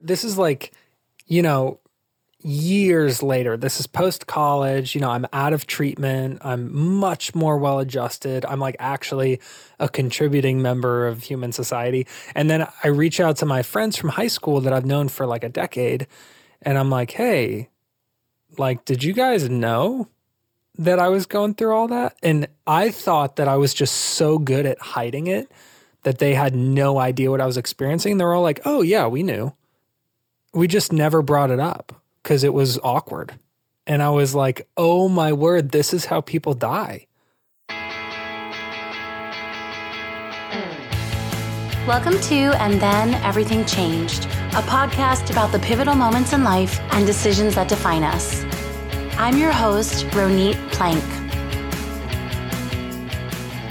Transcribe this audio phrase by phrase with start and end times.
[0.00, 0.72] This is like,
[1.26, 1.80] you know,
[2.40, 3.56] years later.
[3.56, 4.94] This is post college.
[4.94, 6.38] You know, I'm out of treatment.
[6.42, 8.44] I'm much more well adjusted.
[8.44, 9.40] I'm like actually
[9.78, 12.06] a contributing member of human society.
[12.34, 15.26] And then I reach out to my friends from high school that I've known for
[15.26, 16.06] like a decade.
[16.62, 17.70] And I'm like, hey,
[18.56, 20.08] like, did you guys know
[20.76, 22.16] that I was going through all that?
[22.22, 25.50] And I thought that I was just so good at hiding it
[26.04, 28.16] that they had no idea what I was experiencing.
[28.16, 29.52] They're all like, oh, yeah, we knew.
[30.54, 33.38] We just never brought it up because it was awkward.
[33.86, 37.06] And I was like, oh my word, this is how people die.
[41.86, 47.06] Welcome to And Then Everything Changed, a podcast about the pivotal moments in life and
[47.06, 48.44] decisions that define us.
[49.18, 51.27] I'm your host, Ronit Plank.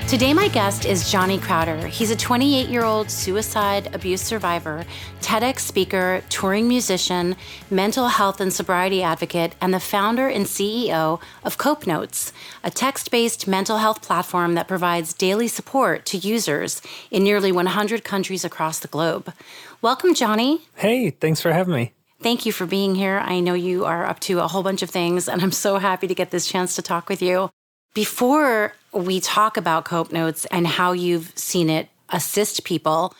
[0.07, 1.85] Today, my guest is Johnny Crowder.
[1.87, 4.85] He's a 28 year old suicide abuse survivor,
[5.19, 7.35] TEDx speaker, touring musician,
[7.69, 12.31] mental health and sobriety advocate, and the founder and CEO of Cope Notes,
[12.63, 18.05] a text based mental health platform that provides daily support to users in nearly 100
[18.05, 19.33] countries across the globe.
[19.81, 20.61] Welcome, Johnny.
[20.75, 21.91] Hey, thanks for having me.
[22.21, 23.21] Thank you for being here.
[23.25, 26.07] I know you are up to a whole bunch of things, and I'm so happy
[26.07, 27.49] to get this chance to talk with you.
[27.93, 33.13] Before we talk about Cope Notes and how you've seen it assist people,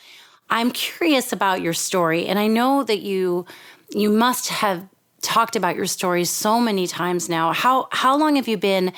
[0.49, 2.27] I'm curious about your story.
[2.27, 3.45] And I know that you
[3.93, 4.87] you must have
[5.21, 7.53] talked about your story so many times now.
[7.53, 8.93] How how long have you been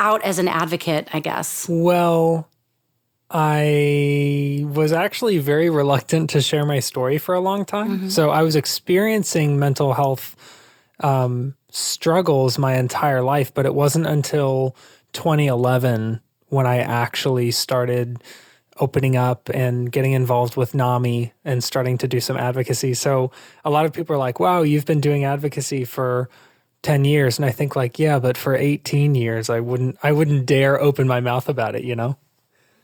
[0.00, 1.66] out as an advocate, I guess?
[1.68, 2.48] Well,
[3.30, 7.98] I was actually very reluctant to share my story for a long time.
[7.98, 8.08] Mm-hmm.
[8.08, 10.36] So I was experiencing mental health
[11.00, 14.76] um, struggles my entire life, but it wasn't until
[15.12, 16.20] 2011
[16.54, 18.22] when I actually started
[18.80, 22.94] opening up and getting involved with NAMI and starting to do some advocacy.
[22.94, 23.30] So
[23.64, 26.28] a lot of people are like, wow, you've been doing advocacy for
[26.82, 27.38] 10 years.
[27.38, 31.06] And I think like, yeah, but for 18 years, I wouldn't, I wouldn't dare open
[31.06, 32.16] my mouth about it, you know?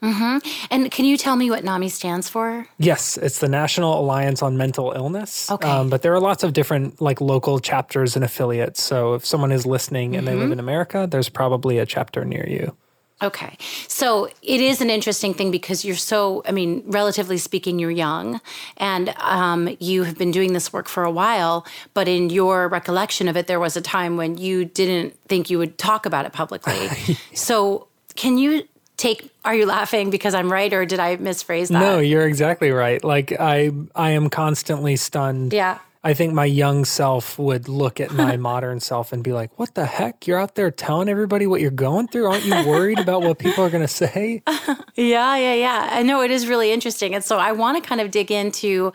[0.02, 0.38] Mm-hmm.
[0.70, 2.66] And can you tell me what NAMI stands for?
[2.78, 5.50] Yes, it's the National Alliance on Mental Illness.
[5.50, 5.68] Okay.
[5.68, 8.82] Um, but there are lots of different like local chapters and affiliates.
[8.82, 10.26] So if someone is listening and mm-hmm.
[10.26, 10.52] they live mm-hmm.
[10.54, 12.74] in America, there's probably a chapter near you.
[13.22, 13.56] Okay.
[13.86, 18.40] So it is an interesting thing because you're so, I mean, relatively speaking, you're young
[18.78, 21.66] and um, you have been doing this work for a while.
[21.92, 25.58] But in your recollection of it, there was a time when you didn't think you
[25.58, 26.88] would talk about it publicly.
[27.34, 28.66] so can you
[28.96, 32.70] take are you laughing because i'm right or did i misphrase that no you're exactly
[32.70, 38.00] right like i i am constantly stunned yeah i think my young self would look
[38.00, 40.26] at my modern self and be like what the heck?
[40.26, 42.26] You're out there telling everybody what you're going through?
[42.26, 44.42] Aren't you worried about what people are going to say?
[44.96, 45.88] Yeah yeah yeah.
[45.92, 47.14] I know it is really interesting.
[47.14, 48.92] And so i want to kind of dig into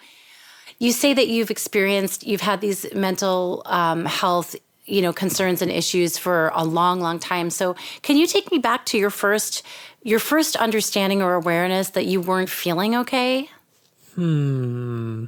[0.80, 4.56] you say that you've experienced you've had these mental um, health
[4.86, 7.50] you know concerns and issues for a long long time.
[7.50, 9.64] So can you take me back to your first
[10.04, 13.50] your first understanding or awareness that you weren't feeling okay?
[14.16, 15.26] Hmm.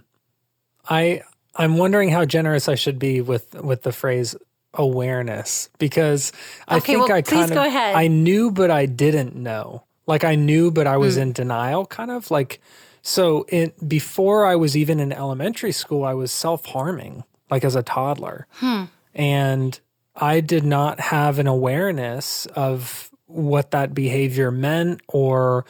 [0.90, 1.22] I
[1.58, 4.36] I'm wondering how generous I should be with with the phrase
[4.74, 6.32] awareness because
[6.68, 9.84] I okay, think well, I kind of I knew but I didn't know.
[10.06, 11.22] Like I knew but I was mm.
[11.22, 12.62] in denial kind of like
[13.02, 17.84] so in before I was even in elementary school I was self-harming like as a
[17.84, 18.48] toddler.
[18.52, 18.84] Hmm.
[19.16, 19.80] And
[20.16, 25.66] I did not have an awareness of what that behavior meant or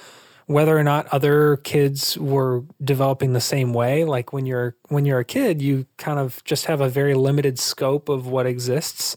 [0.47, 5.19] whether or not other kids were developing the same way like when you're when you're
[5.19, 9.15] a kid you kind of just have a very limited scope of what exists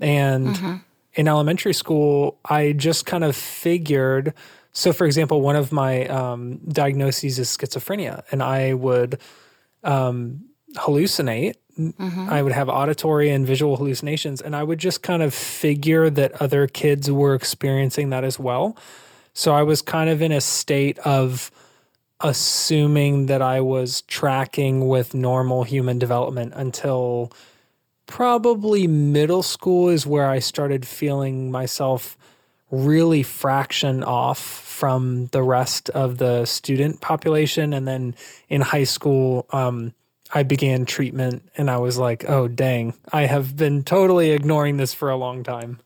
[0.00, 0.76] and mm-hmm.
[1.14, 4.34] in elementary school i just kind of figured
[4.72, 9.18] so for example one of my um, diagnoses is schizophrenia and i would
[9.84, 10.44] um,
[10.74, 12.28] hallucinate Mm-hmm.
[12.28, 16.32] I would have auditory and visual hallucinations, and I would just kind of figure that
[16.42, 18.76] other kids were experiencing that as well.
[19.32, 21.50] So I was kind of in a state of
[22.20, 27.32] assuming that I was tracking with normal human development until
[28.06, 32.16] probably middle school is where I started feeling myself
[32.70, 37.72] really fraction off from the rest of the student population.
[37.72, 38.14] And then
[38.48, 39.94] in high school, um,
[40.32, 44.92] I began treatment and I was like, oh, dang, I have been totally ignoring this
[44.92, 45.80] for a long time.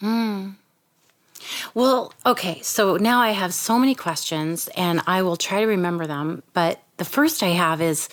[0.00, 0.50] Hmm.
[1.74, 6.06] Well, okay, so now I have so many questions and I will try to remember
[6.06, 6.42] them.
[6.52, 8.08] But the first I have is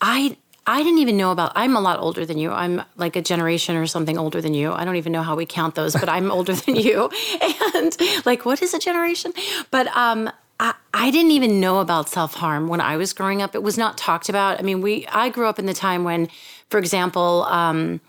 [0.00, 0.36] I
[0.66, 2.50] I didn't even know about I'm a lot older than you.
[2.52, 4.72] I'm like a generation or something older than you.
[4.72, 7.10] I don't even know how we count those, but I'm older than you.
[7.74, 7.96] And
[8.26, 9.32] like what is a generation?
[9.70, 10.30] But um
[10.60, 13.54] I, I didn't even know about self harm when I was growing up.
[13.54, 14.60] It was not talked about.
[14.60, 16.28] I mean, we I grew up in the time when,
[16.68, 18.00] for example, um,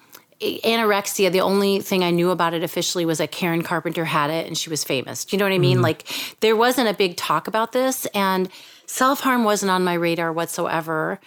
[0.41, 1.31] anorexia.
[1.31, 4.57] The only thing I knew about it officially was that Karen Carpenter had it, and
[4.57, 5.25] she was famous.
[5.25, 5.77] Do you know what I mean?
[5.77, 5.83] Mm-hmm.
[5.83, 6.07] Like
[6.39, 8.49] there wasn't a big talk about this, and
[8.85, 11.19] self harm wasn't on my radar whatsoever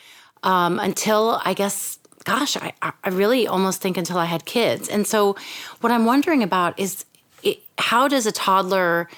[0.43, 4.89] um, until I guess gosh, I, I really almost think until I had kids.
[4.89, 5.37] And so,
[5.81, 7.05] what I'm wondering about is
[7.43, 9.09] it, how does a toddler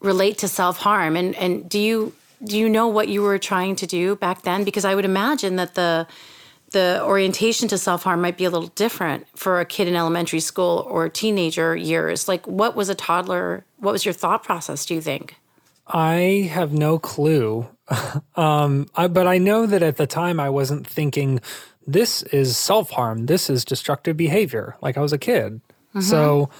[0.00, 1.16] relate to self harm?
[1.16, 2.12] And and do you
[2.44, 4.64] do you know what you were trying to do back then?
[4.64, 6.06] Because I would imagine that the
[6.70, 10.40] the orientation to self harm might be a little different for a kid in elementary
[10.40, 12.28] school or teenager years.
[12.28, 13.64] Like, what was a toddler?
[13.78, 14.86] What was your thought process?
[14.86, 15.36] Do you think?
[15.86, 17.66] I have no clue.
[18.36, 21.40] um, I, but I know that at the time I wasn't thinking
[21.86, 23.26] this is self harm.
[23.26, 24.76] This is destructive behavior.
[24.80, 25.60] Like I was a kid.
[25.90, 26.00] Mm-hmm.
[26.02, 26.50] So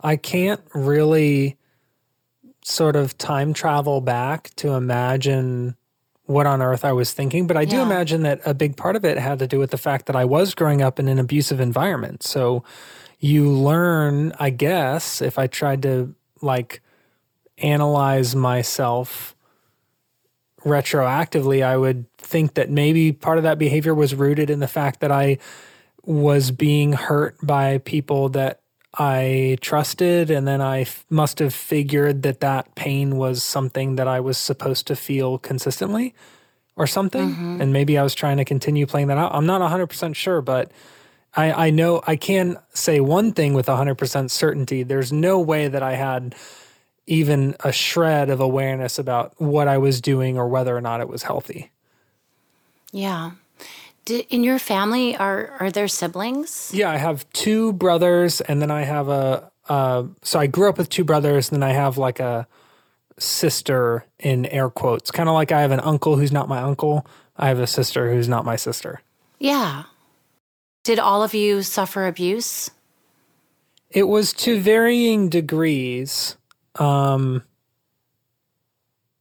[0.00, 1.56] I can't really
[2.62, 5.76] sort of time travel back to imagine
[6.26, 7.46] what on earth I was thinking.
[7.46, 7.82] But I do yeah.
[7.82, 10.24] imagine that a big part of it had to do with the fact that I
[10.24, 12.22] was growing up in an abusive environment.
[12.22, 12.64] So
[13.18, 16.82] you learn, I guess, if I tried to like
[17.58, 19.34] analyze myself
[20.64, 25.00] retroactively, I would think that maybe part of that behavior was rooted in the fact
[25.00, 25.38] that I
[26.04, 28.60] was being hurt by people that
[28.94, 30.30] I trusted.
[30.30, 34.38] And then I f- must have figured that that pain was something that I was
[34.38, 36.14] supposed to feel consistently
[36.76, 37.30] or something.
[37.30, 37.60] Mm-hmm.
[37.60, 39.34] And maybe I was trying to continue playing that out.
[39.34, 40.70] I'm not 100% sure, but
[41.34, 44.82] I, I know I can say one thing with 100% certainty.
[44.82, 46.34] There's no way that I had
[47.06, 51.08] even a shred of awareness about what I was doing or whether or not it
[51.08, 51.70] was healthy.
[52.92, 53.32] Yeah.
[54.06, 56.70] Did, in your family, are are there siblings?
[56.72, 59.50] Yeah, I have two brothers, and then I have a.
[59.68, 62.46] Uh, so I grew up with two brothers, and then I have like a
[63.18, 67.06] sister in air quotes, kind of like I have an uncle who's not my uncle.
[67.36, 69.02] I have a sister who's not my sister.
[69.38, 69.84] Yeah.
[70.84, 72.70] Did all of you suffer abuse?
[73.90, 76.36] It was to varying degrees.
[76.76, 77.42] Um,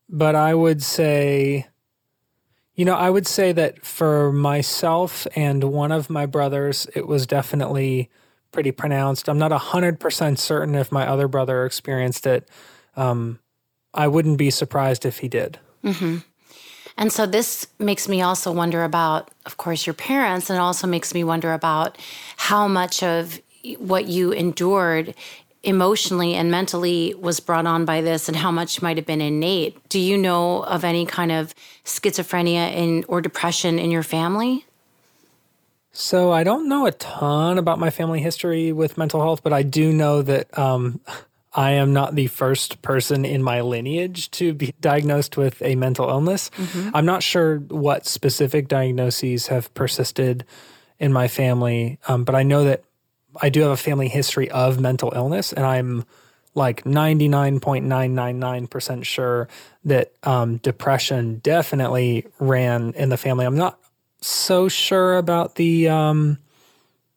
[0.09, 1.67] but I would say,
[2.75, 7.25] you know, I would say that for myself and one of my brothers, it was
[7.25, 8.09] definitely
[8.51, 9.29] pretty pronounced.
[9.29, 12.49] I'm not 100% certain if my other brother experienced it.
[12.95, 13.39] Um,
[13.93, 15.59] I wouldn't be surprised if he did.
[15.83, 16.17] Mm-hmm.
[16.97, 21.13] And so this makes me also wonder about, of course, your parents, and also makes
[21.13, 21.97] me wonder about
[22.37, 23.41] how much of
[23.77, 25.15] what you endured
[25.65, 29.89] emotionally and mentally was brought on by this and how much might have been innate.
[29.89, 31.53] Do you know of any kind of
[31.83, 34.65] schizophrenia in, or depression in your family?
[35.91, 39.63] So I don't know a ton about my family history with mental health, but I
[39.63, 40.99] do know that um,
[41.53, 46.09] I am not the first person in my lineage to be diagnosed with a mental
[46.09, 46.51] illness.
[46.57, 46.89] Mm-hmm.
[46.93, 50.45] I'm not sure what specific diagnoses have persisted
[50.99, 52.83] in my family, um, but I know that
[53.41, 56.05] I do have a family history of mental illness, and I'm
[56.53, 59.47] like 99.999% sure
[59.83, 63.45] that um, depression definitely ran in the family.
[63.45, 63.79] I'm not
[64.21, 66.37] so sure about the um,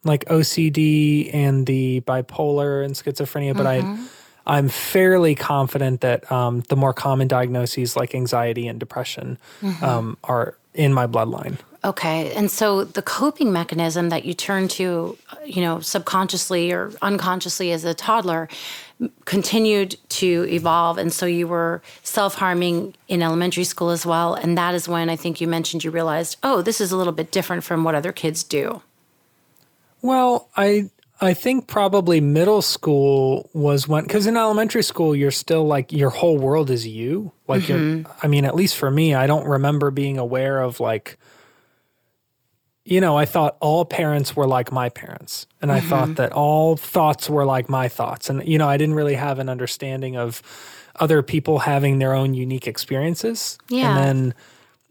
[0.05, 4.03] like OCD and the bipolar and schizophrenia, but mm-hmm.
[4.03, 4.09] I
[4.49, 9.85] I'm fairly confident that um, the more common diagnoses like anxiety and depression mm-hmm.
[9.85, 11.59] um, are in my bloodline.
[11.85, 12.33] Okay.
[12.35, 17.85] And so the coping mechanism that you turn to, you know, subconsciously or unconsciously as
[17.85, 18.49] a toddler
[19.27, 20.99] continued to evolve.
[20.99, 24.35] And so you were self harming in elementary school as well.
[24.35, 27.13] And that is when I think you mentioned you realized, oh, this is a little
[27.13, 28.83] bit different from what other kids do.
[30.03, 30.91] Well, I.
[31.21, 36.11] I think probably middle school was when, because in elementary school, you're still like your
[36.11, 37.33] whole world is you.
[37.49, 37.97] Like, mm-hmm.
[38.03, 41.19] you're, I mean, at least for me, I don't remember being aware of like,
[42.89, 45.47] you know, I thought all parents were like my parents.
[45.61, 45.89] And I mm-hmm.
[45.91, 48.31] thought that all thoughts were like my thoughts.
[48.31, 50.41] And, you know, I didn't really have an understanding of
[50.97, 53.59] other people having their own unique experiences.
[53.69, 53.91] Yeah.
[53.91, 54.35] And then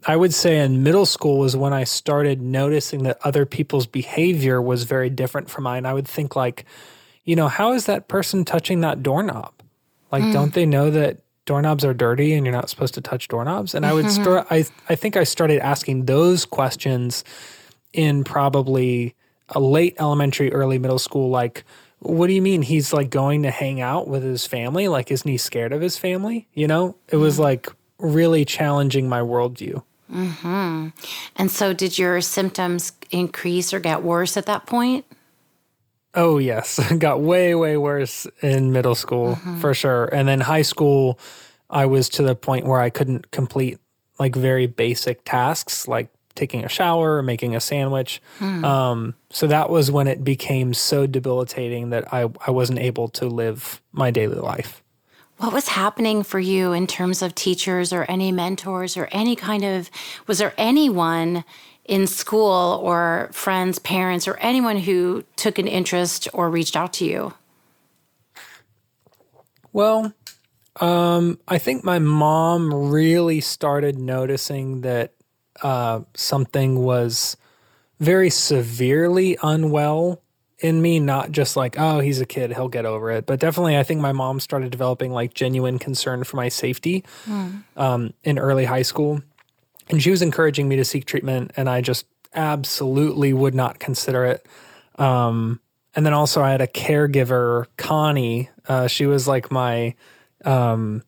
[0.05, 4.61] I would say in middle school was when I started noticing that other people's behavior
[4.61, 5.87] was very different from mine.
[5.87, 6.65] I would think, like,
[7.23, 9.53] you know, how is that person touching that doorknob?
[10.11, 10.33] Like, mm.
[10.33, 13.73] don't they know that doorknobs are dirty and you're not supposed to touch doorknobs?
[13.73, 14.21] And I would mm-hmm.
[14.21, 17.23] start, I, I think I started asking those questions
[17.97, 19.15] in probably
[19.49, 21.65] a late elementary, early middle school, like,
[21.99, 24.87] what do you mean he's like going to hang out with his family?
[24.87, 26.47] Like, isn't he scared of his family?
[26.53, 29.83] You know, it was like really challenging my worldview.
[30.09, 30.89] Hmm.
[31.35, 35.05] And so, did your symptoms increase or get worse at that point?
[36.13, 39.59] Oh yes, got way way worse in middle school mm-hmm.
[39.59, 41.19] for sure, and then high school.
[41.69, 43.79] I was to the point where I couldn't complete
[44.17, 48.21] like very basic tasks like taking a shower or making a sandwich.
[48.63, 53.27] Um, so that was when it became so debilitating that I, I wasn't able to
[53.27, 54.81] live my daily life.
[55.37, 59.63] What was happening for you in terms of teachers or any mentors or any kind
[59.63, 59.91] of,
[60.25, 61.43] was there anyone
[61.85, 67.05] in school or friends, parents, or anyone who took an interest or reached out to
[67.05, 67.33] you?
[69.71, 70.13] Well,
[70.81, 75.13] um, I think my mom really started noticing that
[75.61, 77.37] uh, something was
[77.99, 80.21] very severely unwell
[80.59, 83.25] in me, not just like, oh, he's a kid, he'll get over it.
[83.25, 87.03] But definitely, I think my mom started developing like genuine concern for my safety
[87.75, 89.21] um, in early high school.
[89.89, 94.25] And she was encouraging me to seek treatment, and I just absolutely would not consider
[94.25, 94.45] it.
[94.97, 95.61] Um,
[95.95, 98.49] and then also, I had a caregiver, Connie.
[98.67, 99.95] Uh, she was like my
[100.43, 101.03] um,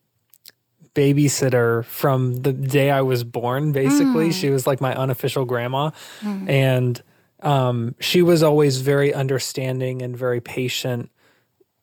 [0.94, 4.30] babysitter from the day I was born, basically.
[4.30, 4.32] Mm.
[4.32, 5.90] She was like my unofficial grandma.
[6.20, 6.48] Mm.
[6.48, 7.02] And
[7.42, 11.10] um, she was always very understanding and very patient.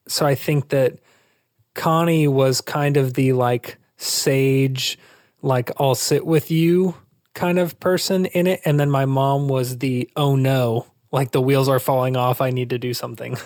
[0.07, 0.99] So I think that
[1.73, 4.97] Connie was kind of the like sage,
[5.41, 6.95] like I'll sit with you
[7.33, 8.61] kind of person in it.
[8.65, 12.41] And then my mom was the oh no, like the wheels are falling off.
[12.41, 13.37] I need to do something.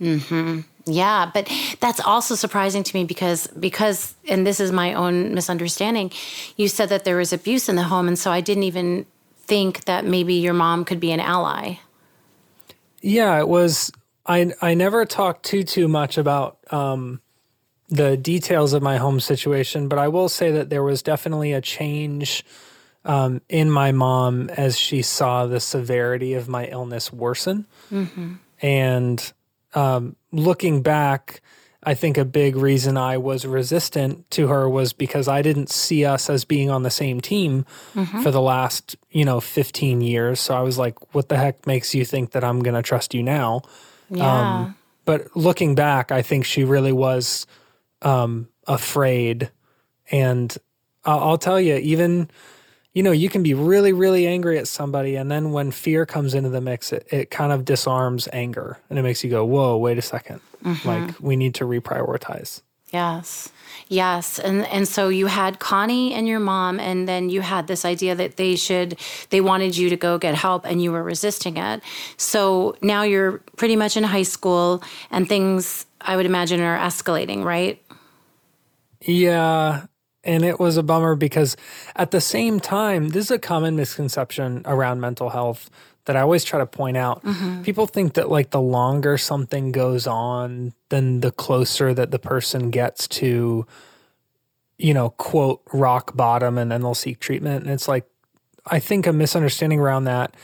[0.00, 0.60] Mm-hmm.
[0.88, 6.10] Yeah, but that's also surprising to me because because and this is my own misunderstanding.
[6.56, 9.84] You said that there was abuse in the home and so I didn't even think
[9.84, 11.76] that maybe your mom could be an ally.
[13.00, 13.92] Yeah, it was.
[14.26, 17.20] I I never talked too too much about um,
[17.88, 21.60] the details of my home situation, but I will say that there was definitely a
[21.60, 22.44] change
[23.04, 27.66] um, in my mom as she saw the severity of my illness worsen.
[28.60, 29.32] And
[29.74, 31.40] um, looking back,
[31.82, 36.04] I think a big reason I was resistant to her was because I didn't see
[36.04, 37.64] us as being on the same team
[38.22, 40.40] for the last, you know, 15 years.
[40.40, 43.14] So I was like, what the heck makes you think that I'm going to trust
[43.14, 43.62] you now?
[44.10, 44.22] Yeah.
[45.04, 47.46] But looking back, I think she really was
[48.02, 49.50] um, afraid.
[50.10, 50.54] And
[51.04, 52.28] I'll, I'll tell you, even,
[52.94, 55.14] you know, you can be really, really angry at somebody.
[55.16, 58.98] And then when fear comes into the mix, it, it kind of disarms anger and
[58.98, 60.88] it makes you go, whoa, wait a 2nd mm-hmm.
[60.88, 62.62] Like, we need to reprioritize.
[62.92, 63.50] Yes.
[63.88, 64.38] Yes.
[64.38, 68.14] And and so you had Connie and your mom and then you had this idea
[68.14, 68.98] that they should
[69.30, 71.82] they wanted you to go get help and you were resisting it.
[72.16, 77.44] So now you're pretty much in high school and things I would imagine are escalating,
[77.44, 77.82] right?
[79.02, 79.86] Yeah.
[80.24, 81.56] And it was a bummer because
[81.94, 85.70] at the same time, this is a common misconception around mental health
[86.06, 87.22] that I always try to point out.
[87.22, 87.62] Mm-hmm.
[87.62, 92.70] People think that like the longer something goes on, then the closer that the person
[92.70, 93.66] gets to,
[94.78, 97.64] you know, quote, rock bottom and then they'll seek treatment.
[97.64, 98.06] And it's like,
[98.66, 100.34] I think a misunderstanding around that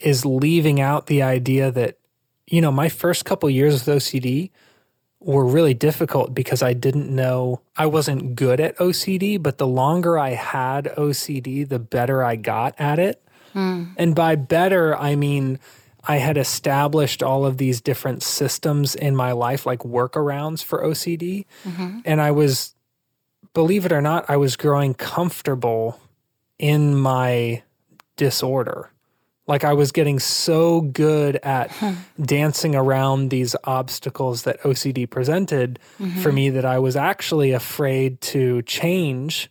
[0.00, 1.98] is leaving out the idea that,
[2.46, 4.50] you know, my first couple years with OCD,
[5.20, 10.18] were really difficult because I didn't know I wasn't good at OCD, but the longer
[10.18, 13.22] I had OCD, the better I got at it.
[13.52, 13.84] Hmm.
[13.96, 15.58] And by better, I mean
[16.04, 21.44] I had established all of these different systems in my life, like workarounds for OCD.
[21.64, 22.00] Mm-hmm.
[22.04, 22.74] And I was,
[23.52, 26.00] believe it or not, I was growing comfortable
[26.58, 27.62] in my
[28.16, 28.90] disorder.
[29.46, 31.72] Like I was getting so good at
[32.20, 36.34] dancing around these obstacles that OCD presented for mm-hmm.
[36.34, 39.50] me that I was actually afraid to change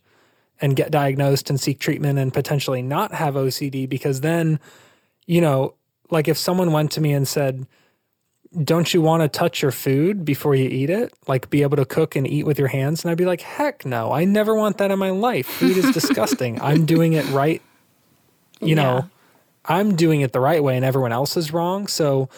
[0.61, 4.59] and get diagnosed and seek treatment and potentially not have OCD because then,
[5.25, 5.73] you know,
[6.09, 7.65] like if someone went to me and said,
[8.63, 11.13] don't you want to touch your food before you eat it?
[11.27, 13.03] Like be able to cook and eat with your hands?
[13.03, 15.45] And I'd be like, heck no, I never want that in my life.
[15.45, 16.59] Food is disgusting.
[16.61, 17.61] I'm doing it right.
[18.59, 19.09] You know,
[19.65, 21.87] I'm doing it the right way and everyone else is wrong.
[21.87, 22.29] So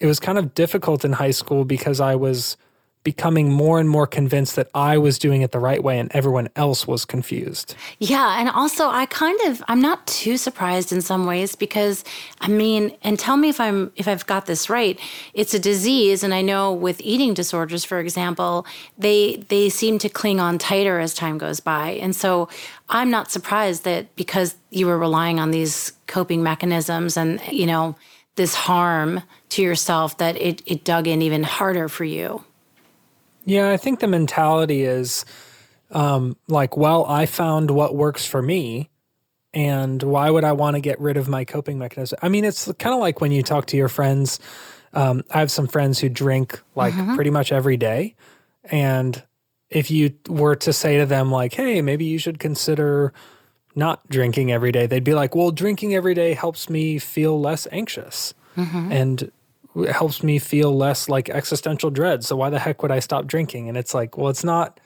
[0.00, 2.56] it was kind of difficult in high school because I was
[3.04, 6.48] becoming more and more convinced that I was doing it the right way and everyone
[6.56, 7.74] else was confused.
[7.98, 12.04] Yeah, and also I kind of I'm not too surprised in some ways because
[12.40, 14.98] I mean, and tell me if I'm if I've got this right.
[15.32, 18.66] It's a disease and I know with eating disorders for example,
[18.98, 21.90] they they seem to cling on tighter as time goes by.
[22.02, 22.48] And so
[22.88, 27.96] I'm not surprised that because you were relying on these coping mechanisms and you know,
[28.36, 32.44] this harm to yourself that it it dug in even harder for you.
[33.48, 35.24] Yeah, I think the mentality is
[35.90, 38.90] um, like, well, I found what works for me.
[39.54, 42.18] And why would I want to get rid of my coping mechanism?
[42.20, 44.38] I mean, it's kind of like when you talk to your friends.
[44.92, 48.14] Um, I have some friends who drink like pretty much every day.
[48.64, 49.22] And
[49.70, 53.14] if you were to say to them like, "Hey, maybe you should consider
[53.74, 57.66] not drinking every day," they'd be like, "Well, drinking every day helps me feel less
[57.72, 58.34] anxious."
[58.92, 59.32] And it
[59.90, 62.24] helps me feel less like existential dread.
[62.24, 63.68] So why the heck would I stop drinking?
[63.68, 64.80] And it's like, well, it's not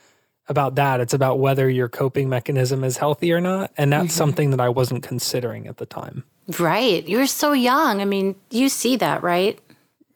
[0.48, 1.00] about that.
[1.00, 3.72] It's about whether your coping mechanism is healthy or not.
[3.76, 4.12] And that's mm-hmm.
[4.12, 6.24] something that I wasn't considering at the time.
[6.58, 7.06] Right.
[7.06, 8.00] You're so young.
[8.00, 9.58] I mean, you see that, right?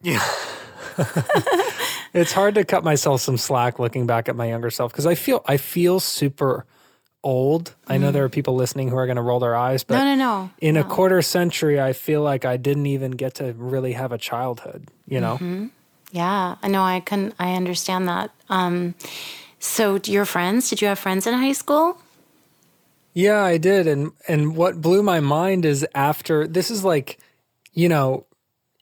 [0.01, 0.23] Yeah.
[2.13, 5.15] it's hard to cut myself some slack looking back at my younger self because I
[5.15, 6.65] feel I feel super
[7.23, 7.75] old.
[7.87, 10.03] I know there are people listening who are going to roll their eyes, but No,
[10.03, 10.49] no, no.
[10.59, 14.17] in a quarter century, I feel like I didn't even get to really have a
[14.17, 14.87] childhood.
[15.07, 15.69] You know,
[16.11, 16.83] Yeah, I know.
[16.83, 17.33] I can.
[17.39, 18.31] I understand that.
[18.49, 18.95] Um,
[19.59, 20.69] so, your friends?
[20.69, 21.97] Did you have friends in high school?
[23.13, 23.87] Yeah, I did.
[23.87, 27.17] And and what blew my mind is after this is like,
[27.73, 28.26] you know,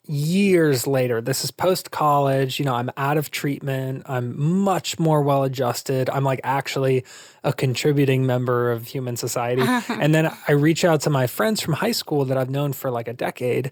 [0.07, 1.21] years later.
[1.21, 4.03] This is post college, you know, I'm out of treatment.
[4.05, 6.09] I'm much more well adjusted.
[6.09, 7.03] I'm like actually
[7.43, 9.61] a contributing member of human society.
[9.61, 9.97] Uh-huh.
[9.99, 12.91] and then I reach out to my friends from high school that I've known for
[12.91, 13.71] like a decade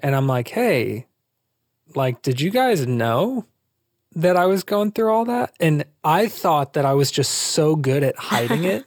[0.00, 1.06] and I'm like, "Hey,
[1.94, 3.46] like did you guys know
[4.14, 7.76] that I was going through all that?" And I thought that I was just so
[7.76, 8.84] good at hiding it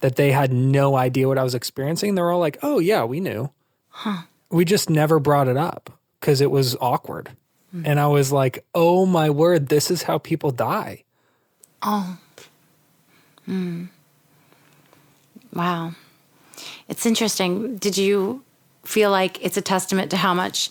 [0.00, 2.14] that they had no idea what I was experiencing.
[2.14, 3.50] They're all like, "Oh yeah, we knew."
[4.50, 7.30] We just never brought it up because it was awkward.
[7.84, 11.04] And I was like, "Oh my word, this is how people die."
[11.82, 12.16] Oh.
[13.46, 13.88] Mm.
[15.52, 15.92] Wow,
[16.88, 17.76] it's interesting.
[17.76, 18.42] Did you
[18.84, 20.70] feel like it's a testament to how much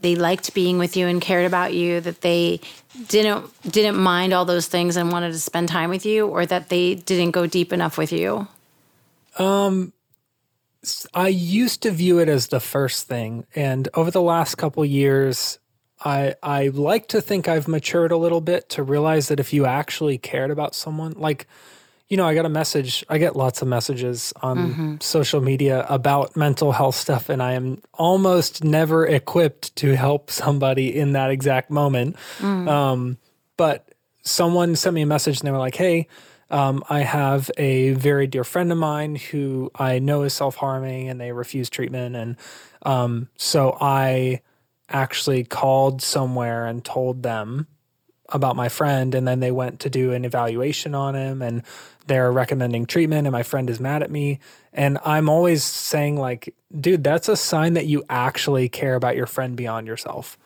[0.00, 2.60] they liked being with you and cared about you that they
[3.08, 6.68] didn't didn't mind all those things and wanted to spend time with you, or that
[6.68, 8.46] they didn't go deep enough with you?
[11.14, 15.58] I used to view it as the first thing, and over the last couple years,
[16.04, 19.66] I I like to think I've matured a little bit to realize that if you
[19.66, 21.46] actually cared about someone, like
[22.08, 23.04] you know, I got a message.
[23.08, 24.56] I get lots of messages on
[25.00, 30.96] social media about mental health stuff, and I am almost never equipped to help somebody
[30.96, 32.14] in that exact moment.
[32.68, 33.18] Um,
[33.56, 33.88] but
[34.22, 36.06] someone sent me a message and they were like, "Hey,
[36.50, 41.08] um, I have a very dear friend of mine who I know is self harming,
[41.08, 42.36] and they refuse treatment, and
[42.82, 44.42] um, so I
[44.88, 47.66] actually called somewhere and told them
[48.28, 51.62] about my friend, and then they went to do an evaluation on him, and
[52.06, 54.38] they're recommending treatment, and my friend is mad at me,
[54.72, 59.26] and I'm always saying like, dude, that's a sign that you actually care about your
[59.26, 60.38] friend beyond yourself,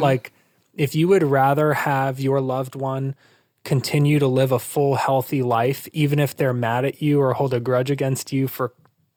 [0.00, 0.32] like
[0.74, 3.14] if you would rather have your loved one
[3.64, 7.54] continue to live a full, healthy life, even if they're mad at you or hold
[7.54, 8.74] a grudge against you for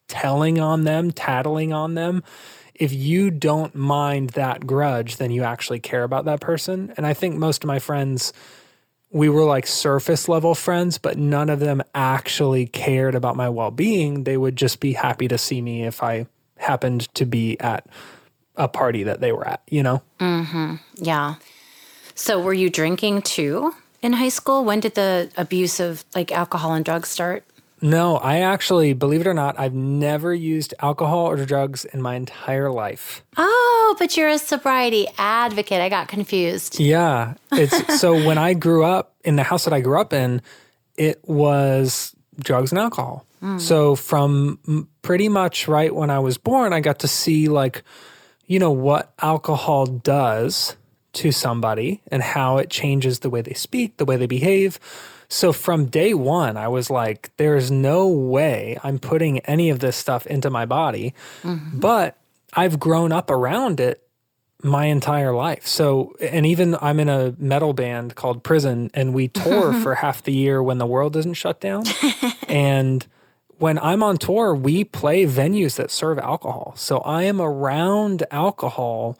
[0.08, 2.24] telling on them, tattling on them,
[2.76, 6.94] if you don't mind that grudge, then you actually care about that person.
[6.98, 8.34] And I think most of my friends,
[9.10, 13.72] we were like surface level friends, but none of them actually cared about my well
[13.72, 14.26] being.
[14.26, 16.28] They would just be happy to see me if I
[16.58, 17.88] happened to be at
[18.58, 20.04] a party that they were at, you know?
[20.20, 20.76] Mm-hmm.
[20.96, 21.36] Yeah.
[22.14, 23.74] So, were you drinking too
[24.06, 24.64] in high school?
[24.64, 27.44] When did the abuse of like alcohol and drugs start?
[27.82, 32.16] No, I actually, believe it or not, I've never used alcohol or drugs in my
[32.16, 33.24] entire life.
[33.36, 35.82] Oh, but you're a sobriety advocate.
[35.82, 36.80] I got confused.
[36.80, 37.34] Yeah.
[37.52, 40.42] It's so when I grew up in the house that I grew up in,
[40.96, 43.26] it was drugs and alcohol.
[43.42, 43.58] Hmm.
[43.58, 47.84] So from pretty much right when I was born, I got to see like,
[48.46, 50.78] you know, what alcohol does
[51.16, 54.80] to somebody and how it changes the way they speak, the way they behave.
[55.28, 59.96] So from day one, I was like, there's no way I'm putting any of this
[59.96, 61.14] stuff into my body.
[61.44, 61.80] Mm-hmm.
[61.80, 62.18] But
[62.54, 64.02] I've grown up around it
[64.64, 65.68] my entire life.
[65.68, 70.24] So, and even I'm in a metal band called Prison, and we tour for half
[70.24, 71.84] the year when the world doesn't shut down.
[72.48, 73.06] and
[73.58, 76.74] when I'm on tour, we play venues that serve alcohol.
[76.76, 79.18] So I am around alcohol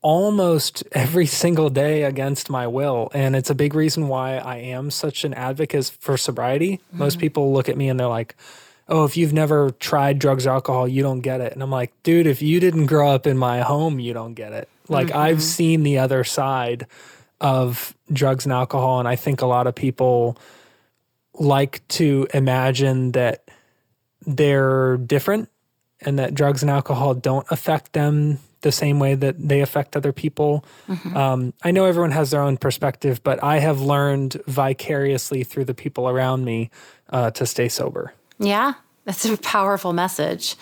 [0.00, 3.10] almost every single day against my will.
[3.12, 6.80] And it's a big reason why I am such an advocate for sobriety.
[6.92, 7.20] Most mm-hmm.
[7.20, 8.36] people look at me and they're like,
[8.88, 11.52] oh, if you've never tried drugs or alcohol, you don't get it.
[11.52, 14.52] And I'm like, dude, if you didn't grow up in my home, you don't get
[14.52, 14.68] it.
[14.88, 15.18] Like, mm-hmm.
[15.18, 16.86] I've seen the other side
[17.40, 18.98] of drugs and alcohol.
[18.98, 20.38] And I think a lot of people
[21.34, 23.44] like to imagine that
[24.26, 25.50] they're different
[26.00, 30.12] and that drugs and alcohol don't affect them the same way that they affect other
[30.12, 30.64] people.
[31.14, 35.74] Um, I know everyone has their own perspective, but I have learned vicariously through the
[35.74, 36.70] people around me
[37.10, 38.12] uh, to stay sober.
[38.38, 40.56] Yeah, that's a powerful message.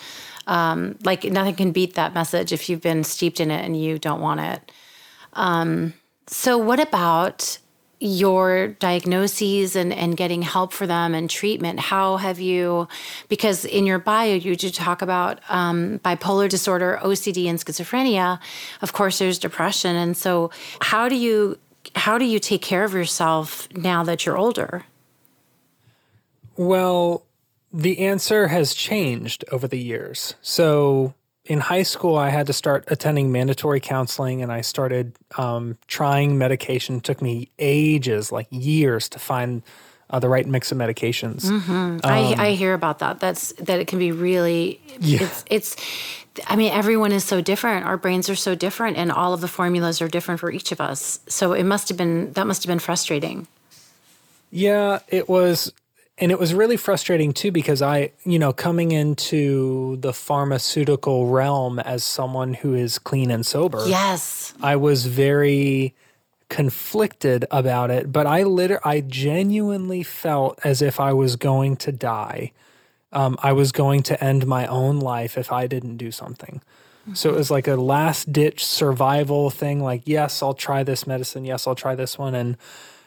[0.47, 3.99] Um, like nothing can beat that message if you've been steeped in it and you
[3.99, 4.71] don't want it.
[5.33, 5.93] Um,
[6.27, 7.57] so, what about
[7.99, 12.87] your diagnoses and, and getting help for them and treatment how have you
[13.27, 18.39] because in your bio you do talk about um, bipolar disorder ocd and schizophrenia.
[18.81, 19.95] Of course there's depression.
[19.95, 21.57] And so how do you
[21.95, 24.85] how do you take care of yourself now that you're older?
[26.55, 27.23] Well
[27.73, 30.35] the answer has changed over the years.
[30.41, 31.15] So
[31.47, 36.37] in high school, I had to start attending mandatory counseling and I started um, trying
[36.37, 36.97] medication.
[36.97, 39.63] It took me ages, like years, to find
[40.09, 41.45] uh, the right mix of medications.
[41.45, 41.71] Mm-hmm.
[41.71, 43.19] Um, I, I, hear about that.
[43.19, 44.81] That's that it can be really.
[44.99, 45.23] Yeah.
[45.23, 45.75] It's, it's.
[46.45, 47.85] I mean, everyone is so different.
[47.85, 50.79] Our brains are so different, and all of the formulas are different for each of
[50.79, 51.19] us.
[51.27, 53.47] So it must have been that must have been frustrating.
[54.51, 55.73] Yeah, it was
[56.17, 61.79] and it was really frustrating too because I, you know, coming into the pharmaceutical realm
[61.79, 63.83] as someone who is clean and sober.
[63.87, 64.53] Yes.
[64.61, 65.93] I was very
[66.49, 71.91] conflicted about it, but I liter- I genuinely felt as if I was going to
[71.91, 72.51] die.
[73.11, 76.61] Um, I was going to end my own life if I didn't do something.
[77.03, 77.13] Mm-hmm.
[77.13, 79.81] So it was like a last ditch survival thing.
[79.81, 81.45] Like, yes, I'll try this medicine.
[81.45, 82.33] Yes, I'll try this one.
[82.33, 82.57] And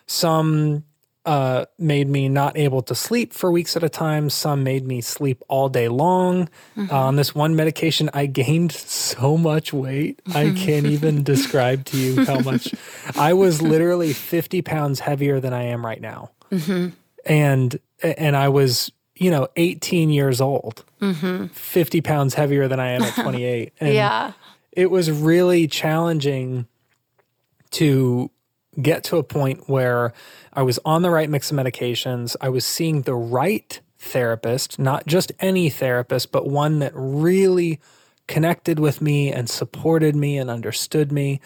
[0.07, 0.85] some
[1.26, 4.30] uh, made me not able to sleep for weeks at a time.
[4.30, 6.48] Some made me sleep all day long.
[6.76, 6.92] Mm-hmm.
[6.92, 10.20] Uh, on this one medication, I gained so much weight.
[10.35, 12.74] I can't even describe to you how much.
[13.16, 16.30] I was literally 50 pounds heavier than I am right now.
[16.50, 16.88] Mm-hmm.
[17.26, 21.46] And, and I was, you know, 18 years old, mm-hmm.
[21.48, 23.74] 50 pounds heavier than I am at 28.
[23.78, 24.33] And yeah.
[24.72, 26.66] It was really challenging
[27.72, 28.30] to
[28.80, 30.12] get to a point where
[30.52, 32.37] I was on the right mix of medications.
[32.40, 37.80] I was seeing the right therapist, not just any therapist, but one that really
[38.26, 41.40] connected with me and supported me and understood me.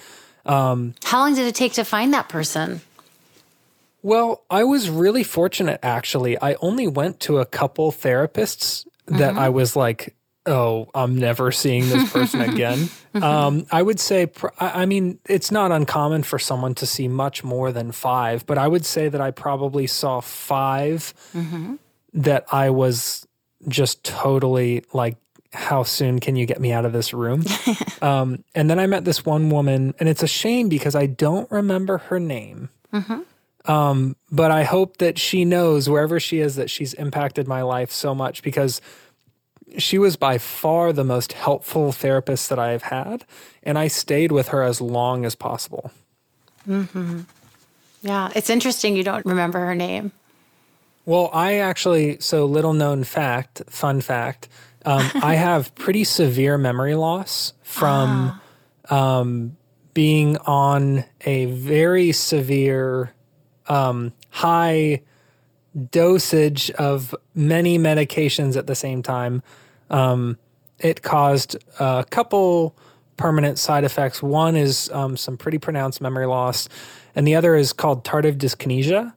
[0.45, 2.83] Um, How long did it take to find that person?
[4.03, 6.39] Well, I was really fortunate actually.
[6.41, 9.39] I only went to a couple therapists that mm-hmm.
[9.39, 10.15] I was like,
[10.47, 12.89] oh, I'm never seeing this person again.
[13.15, 17.73] um, I would say, I mean, it's not uncommon for someone to see much more
[17.73, 21.75] than five, but I would say that I probably saw 5 mm-hmm.
[22.15, 23.27] that I was
[23.69, 25.17] just totally like,
[25.53, 27.45] how soon can you get me out of this room?
[28.03, 31.51] um, and then I met this one woman, and it's a shame because I don't
[31.51, 32.71] remember her name.
[32.93, 33.21] Mm-hmm.
[33.71, 37.91] Um, but I hope that she knows wherever she is that she's impacted my life
[37.91, 38.83] so much because
[39.79, 43.25] she was by far the most helpful therapist that I have had,
[43.63, 45.91] and I stayed with her as long as possible.
[46.69, 47.21] Mm-hmm.
[48.03, 50.13] Yeah, it's interesting you don't remember her name.
[51.07, 54.49] Well, I actually, so little known fact, fun fact,
[54.85, 58.41] um, I have pretty severe memory loss from
[58.91, 59.21] ah.
[59.21, 59.57] um,
[59.93, 63.13] being on a very severe,
[63.69, 65.03] um, high
[65.91, 69.43] dosage of many medications at the same time.
[69.91, 70.39] Um,
[70.79, 72.77] it caused a couple
[73.17, 74.23] permanent side effects.
[74.23, 76.69] One is um, some pretty pronounced memory loss,
[77.15, 79.13] and the other is called tardive dyskinesia,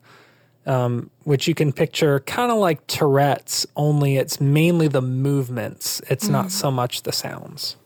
[0.66, 6.28] um, which you can picture kind of like Tourette's, only it's mainly the movements, it's
[6.28, 6.32] mm.
[6.32, 7.78] not so much the sounds.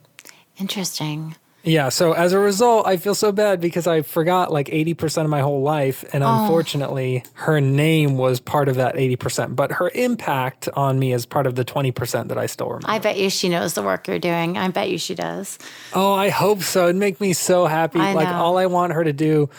[0.57, 1.35] Interesting.
[1.63, 1.89] Yeah.
[1.89, 5.41] So as a result, I feel so bad because I forgot like 80% of my
[5.41, 6.03] whole life.
[6.13, 6.41] And oh.
[6.41, 11.47] unfortunately, her name was part of that 80%, but her impact on me is part
[11.47, 12.89] of the 20% that I still remember.
[12.89, 14.57] I bet you she knows the work you're doing.
[14.57, 15.59] I bet you she does.
[15.93, 16.85] Oh, I hope so.
[16.85, 17.99] It'd make me so happy.
[17.99, 18.35] I like know.
[18.35, 19.49] all I want her to do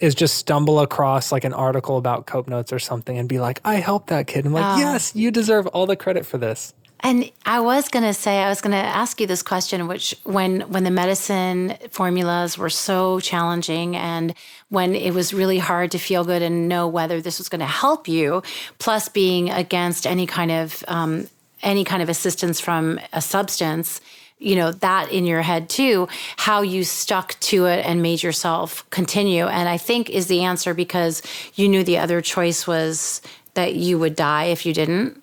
[0.00, 3.60] is just stumble across like an article about Cope Notes or something and be like,
[3.64, 4.44] I helped that kid.
[4.44, 4.78] I'm like, oh.
[4.78, 6.74] yes, you deserve all the credit for this.
[7.04, 10.16] And I was going to say, I was going to ask you this question, which
[10.24, 14.32] when when the medicine formulas were so challenging, and
[14.70, 17.66] when it was really hard to feel good and know whether this was going to
[17.66, 18.42] help you,
[18.78, 21.28] plus being against any kind of um,
[21.62, 24.00] any kind of assistance from a substance,
[24.38, 28.88] you know that in your head too how you stuck to it and made yourself
[28.88, 29.46] continue.
[29.46, 31.22] And i think is the answer because
[31.54, 33.20] you knew the other choice was
[33.52, 35.22] that you would die if you didn't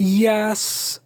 [0.00, 0.98] Yes.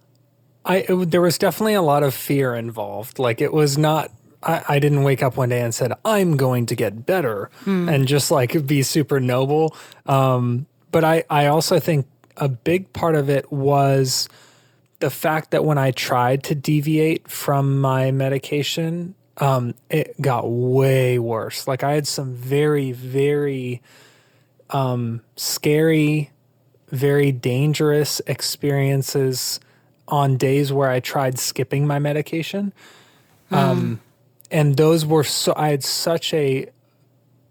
[0.64, 3.18] I it, there was definitely a lot of fear involved.
[3.18, 4.10] Like it was not
[4.42, 7.88] I, I didn't wake up one day and said, I'm going to get better hmm.
[7.88, 9.76] and just like be super noble.
[10.06, 14.28] Um, but I, I also think a big part of it was
[15.00, 21.18] the fact that when I tried to deviate from my medication, um, it got way
[21.18, 21.66] worse.
[21.66, 23.82] Like I had some very, very
[24.70, 26.30] um, scary
[26.94, 29.60] very dangerous experiences
[30.08, 32.72] on days where I tried skipping my medication.
[33.50, 33.56] Mm.
[33.56, 34.00] Um,
[34.50, 36.68] and those were so, I had such a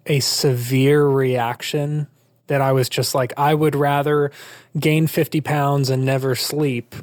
[0.06, 2.08] a severe reaction
[2.48, 4.32] that I was just like, I would rather
[4.78, 6.94] gain 50 pounds and never sleep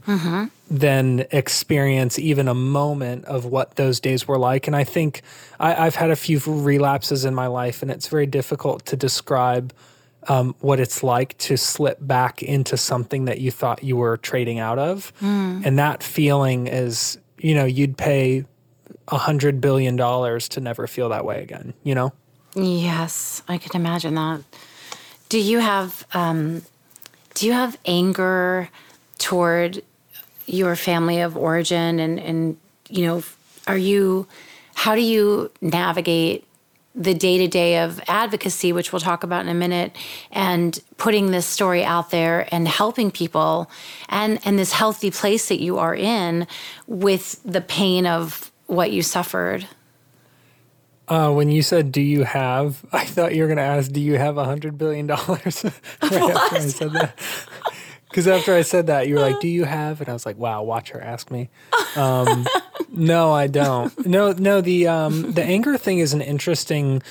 [0.70, 4.66] than experience even a moment of what those days were like.
[4.66, 5.22] And I think
[5.58, 9.72] I, I've had a few relapses in my life, and it's very difficult to describe
[10.28, 14.58] um, what it's like to slip back into something that you thought you were trading
[14.58, 15.12] out of.
[15.64, 18.44] And that feeling is, you know, you'd pay
[19.08, 22.12] a hundred billion dollars to never feel that way again, you know?
[22.54, 24.42] Yes, I can imagine that.
[25.28, 26.62] Do you have um,
[27.34, 28.68] do you have anger
[29.18, 29.82] toward
[30.46, 32.56] your family of origin and and
[32.88, 33.22] you know
[33.68, 34.26] are you
[34.74, 36.44] how do you navigate
[36.94, 39.94] the day to day of advocacy, which we'll talk about in a minute,
[40.30, 43.70] and putting this story out there and helping people
[44.08, 46.46] and and this healthy place that you are in
[46.86, 49.66] with the pain of what you suffered?
[51.08, 54.00] Uh, when you said, "Do you have?" I thought you were going to ask, "Do
[54.00, 55.64] you have a hundred billion dollars?"
[56.02, 57.18] right after I said that,
[58.10, 60.36] because after I said that, you were like, "Do you have?" And I was like,
[60.36, 61.48] "Wow, watch her ask me."
[61.96, 62.46] Um,
[62.92, 64.06] no, I don't.
[64.06, 64.60] No, no.
[64.60, 67.02] The um, the anger thing is an interesting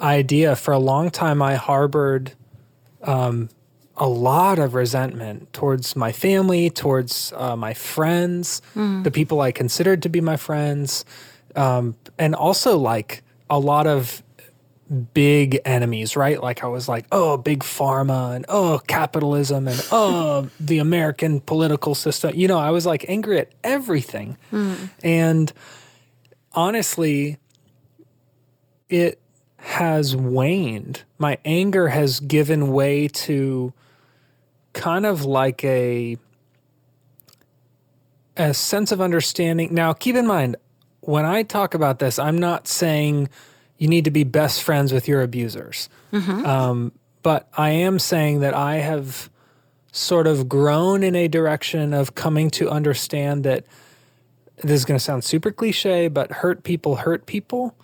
[0.00, 0.56] idea.
[0.56, 2.32] For a long time, I harbored
[3.02, 3.48] um,
[3.96, 10.02] a lot of resentment towards my family, towards uh, my friends, the people I considered
[10.02, 11.04] to be my friends,
[11.54, 14.22] um, and also like a lot of
[14.90, 16.42] big enemies, right?
[16.42, 21.94] Like I was like, oh, big pharma and oh, capitalism and oh, the American political
[21.94, 22.32] system.
[22.34, 24.36] You know, I was like angry at everything.
[24.50, 24.74] Hmm.
[25.02, 25.52] And
[26.52, 27.38] honestly,
[28.88, 29.20] it
[29.58, 31.04] has waned.
[31.18, 33.72] My anger has given way to
[34.72, 36.16] kind of like a
[38.36, 39.74] a sense of understanding.
[39.74, 40.56] Now, keep in mind,
[41.00, 43.28] when I talk about this, I'm not saying
[43.80, 45.88] you need to be best friends with your abusers.
[46.44, 49.30] Um, but I am saying that I have
[49.90, 53.64] sort of grown in a direction of coming to understand that
[54.62, 57.74] this is going to sound super cliche, but hurt people hurt people.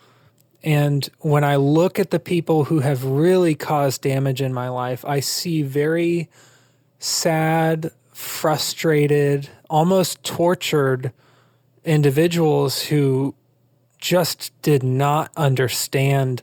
[0.62, 5.02] And when I look at the people who have really caused damage in my life,
[5.04, 6.28] I see very
[6.98, 11.12] sad, frustrated, almost tortured
[11.84, 13.34] individuals who
[14.06, 16.40] just did not understand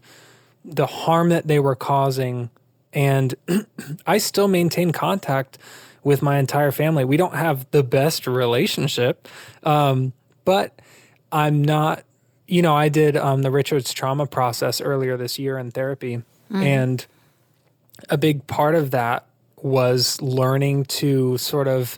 [0.65, 2.49] the harm that they were causing.
[2.91, 3.33] And
[4.05, 5.57] I still maintain contact
[6.03, 7.05] with my entire family.
[7.05, 9.29] We don't have the best relationship,
[9.63, 10.11] um,
[10.43, 10.77] but
[11.31, 12.03] I'm not,
[12.47, 16.21] you know, I did um, the Richards trauma process earlier this year in therapy.
[16.65, 17.05] And
[18.09, 19.25] a big part of that
[19.61, 21.97] was learning to sort of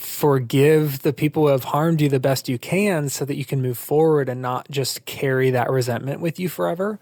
[0.00, 3.60] forgive the people who have harmed you the best you can so that you can
[3.60, 6.98] move forward and not just carry that resentment with you forever.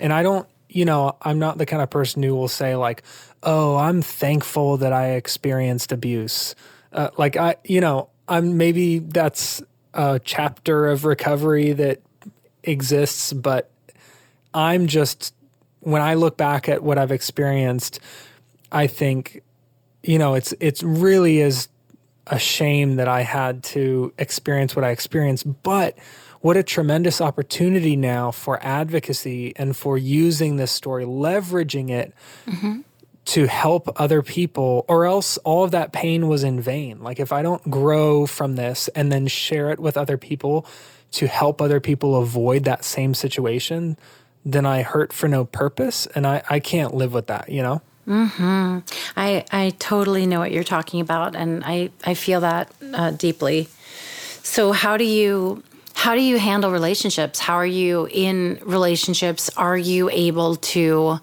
[0.00, 3.02] And I don't, you know, I'm not the kind of person who will say, like,
[3.42, 6.54] oh, I'm thankful that I experienced abuse.
[6.92, 9.60] Uh, like, I, you know, I'm maybe that's
[9.92, 12.00] a chapter of recovery that
[12.62, 13.72] exists, but
[14.54, 15.34] I'm just,
[15.80, 17.98] when I look back at what I've experienced,
[18.70, 19.42] I think,
[20.04, 21.66] you know, it's, it's really is
[22.26, 25.96] a shame that I had to experience what I experienced, but
[26.40, 32.12] what a tremendous opportunity now for advocacy and for using this story, leveraging it
[32.46, 32.80] mm-hmm.
[33.26, 37.02] to help other people, or else all of that pain was in vain.
[37.02, 40.66] Like if I don't grow from this and then share it with other people
[41.12, 43.96] to help other people avoid that same situation,
[44.44, 46.06] then I hurt for no purpose.
[46.14, 47.82] And I, I can't live with that, you know?
[49.16, 53.68] I I totally know what you're talking about, and I I feel that uh, deeply.
[54.42, 55.62] So how do you
[55.94, 57.40] how do you handle relationships?
[57.40, 59.50] How are you in relationships?
[59.56, 61.18] Are you able to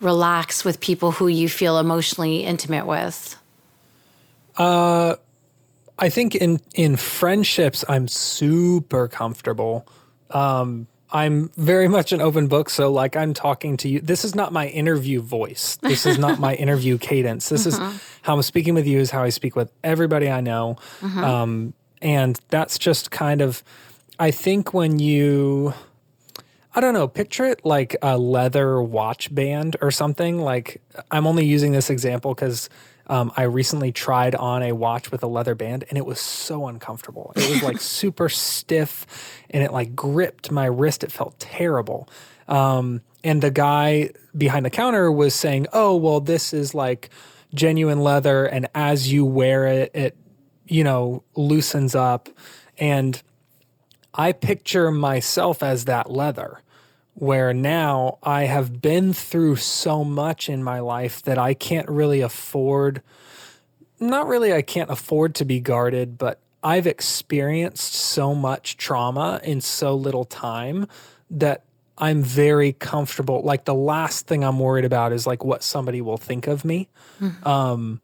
[0.00, 3.36] relax with people who you feel emotionally intimate with?
[4.56, 5.16] Uh,
[5.98, 9.86] I think in in friendships, I'm super comfortable.
[10.30, 14.00] Um, I'm very much an open book, so like I'm talking to you.
[14.00, 15.76] This is not my interview voice.
[15.76, 17.50] This is not my interview cadence.
[17.50, 17.78] This is
[18.22, 18.98] how I'm speaking with you.
[18.98, 23.62] Is how I speak with everybody I know, um, and that's just kind of.
[24.18, 25.74] I think when you,
[26.74, 30.38] I don't know, picture it like a leather watch band or something.
[30.40, 32.70] Like I'm only using this example because
[33.12, 36.66] um, I recently tried on a watch with a leather band and it was so
[36.66, 37.34] uncomfortable.
[37.36, 39.06] It was like super stiff
[39.50, 41.04] and it like gripped my wrist.
[41.04, 42.08] It felt terrible.
[42.48, 47.10] Um, and the guy behind the counter was saying, Oh, well, this is like
[47.52, 48.46] genuine leather.
[48.46, 50.16] And as you wear it, it,
[50.66, 52.30] you know, loosens up.
[52.78, 53.20] And
[54.14, 56.62] I picture myself as that leather
[57.14, 62.20] where now I have been through so much in my life that I can't really
[62.20, 63.02] afford,
[64.00, 69.60] not really, I can't afford to be guarded, but I've experienced so much trauma in
[69.60, 70.86] so little time
[71.30, 71.64] that
[71.98, 73.42] I'm very comfortable.
[73.42, 76.88] Like the last thing I'm worried about is like what somebody will think of me.
[77.20, 77.46] Mm-hmm.
[77.46, 78.00] Um,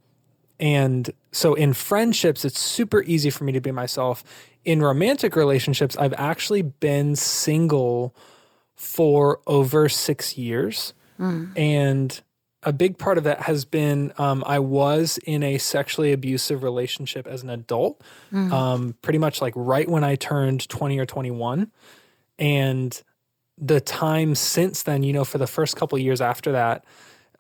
[0.61, 4.25] and so in friendships, it's super easy for me to be myself.
[4.65, 8.15] In romantic relationships, I've actually been single
[8.79, 10.95] for over six years.
[11.19, 11.59] Mm.
[11.59, 12.21] And
[12.63, 17.27] a big part of that has been um, I was in a sexually abusive relationship
[17.27, 18.01] as an adult,
[18.33, 18.51] mm.
[18.53, 21.71] um, pretty much like right when I turned 20 or 21.
[22.39, 23.03] And
[23.59, 26.85] the time since then, you know, for the first couple years after that,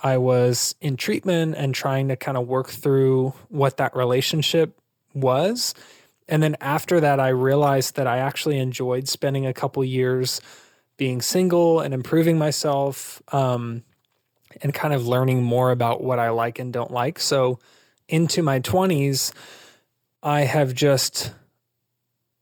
[0.00, 4.80] I was in treatment and trying to kind of work through what that relationship
[5.14, 5.74] was.
[6.28, 10.40] And then after that, I realized that I actually enjoyed spending a couple years
[10.98, 13.82] being single and improving myself um,
[14.60, 17.18] and kind of learning more about what I like and don't like.
[17.18, 17.58] So
[18.08, 19.32] into my 20s,
[20.22, 21.32] I have just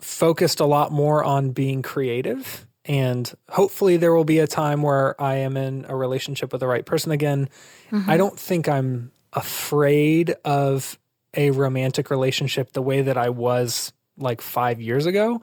[0.00, 5.20] focused a lot more on being creative and hopefully, there will be a time where
[5.20, 7.48] I am in a relationship with the right person again.
[7.90, 8.08] Mm-hmm.
[8.08, 10.98] I don't think I'm afraid of
[11.34, 15.42] a romantic relationship the way that I was like five years ago.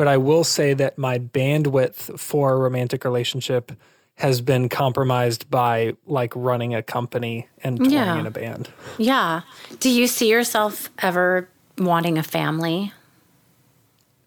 [0.00, 3.70] But I will say that my bandwidth for a romantic relationship
[4.14, 8.18] has been compromised by like running a company and touring yeah.
[8.18, 8.70] in a band.
[8.96, 9.42] Yeah.
[9.78, 12.94] Do you see yourself ever wanting a family?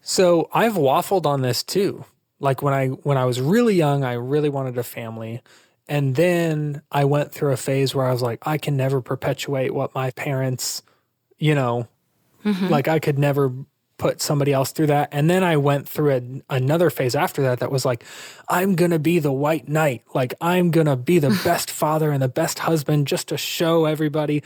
[0.00, 2.04] So I've waffled on this too.
[2.38, 5.42] Like when I when I was really young, I really wanted a family.
[5.88, 9.74] And then I went through a phase where I was like, I can never perpetuate
[9.74, 10.84] what my parents,
[11.36, 11.88] you know,
[12.44, 12.68] mm-hmm.
[12.68, 13.52] like I could never
[13.98, 15.08] put somebody else through that.
[15.12, 18.04] And then I went through a, another phase after that that was like,
[18.48, 20.02] I'm going to be the white knight.
[20.14, 23.84] Like, I'm going to be the best father and the best husband just to show
[23.84, 24.42] everybody.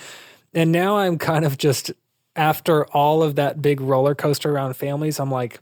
[0.53, 1.93] And now I'm kind of just,
[2.37, 5.61] after all of that big roller coaster around families, I'm like,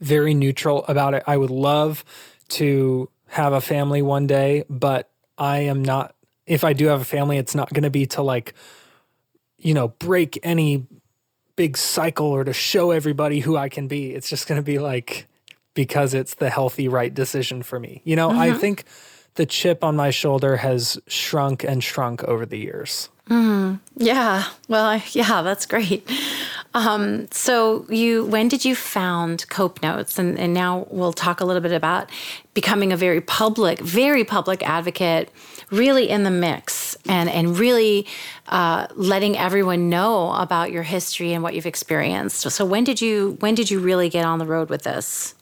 [0.00, 1.22] very neutral about it.
[1.26, 2.04] I would love
[2.48, 6.14] to have a family one day, but I am not,
[6.46, 8.54] if I do have a family, it's not going to be to like,
[9.58, 10.86] you know, break any
[11.56, 14.14] big cycle or to show everybody who I can be.
[14.14, 15.26] It's just going to be like,
[15.74, 18.02] because it's the healthy, right decision for me.
[18.04, 18.38] You know, mm-hmm.
[18.38, 18.84] I think
[19.34, 23.08] the chip on my shoulder has shrunk and shrunk over the years.
[23.28, 24.44] Mm, yeah.
[24.68, 26.08] Well, I, yeah, that's great.
[26.74, 30.18] Um, so you, when did you found Cope Notes?
[30.18, 32.10] And, and now we'll talk a little bit about
[32.54, 35.30] becoming a very public, very public advocate,
[35.70, 36.74] really in the mix
[37.08, 38.06] and, and really
[38.48, 42.50] uh, letting everyone know about your history and what you've experienced.
[42.50, 45.34] So when did you, when did you really get on the road with this?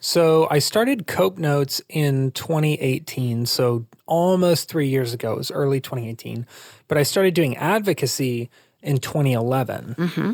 [0.00, 5.32] So I started Cope Notes in 2018, so almost three years ago.
[5.32, 6.46] It was early 2018,
[6.88, 8.50] but I started doing advocacy
[8.82, 9.94] in 2011.
[9.98, 10.32] Mm-hmm.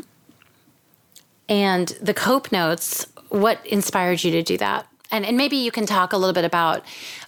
[1.47, 4.87] And the Cope Notes, what inspired you to do that?
[5.09, 6.83] And, and maybe you can talk a little bit about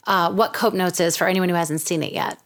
[0.06, 2.40] uh, what Cope Notes is for anyone who hasn't seen it yet.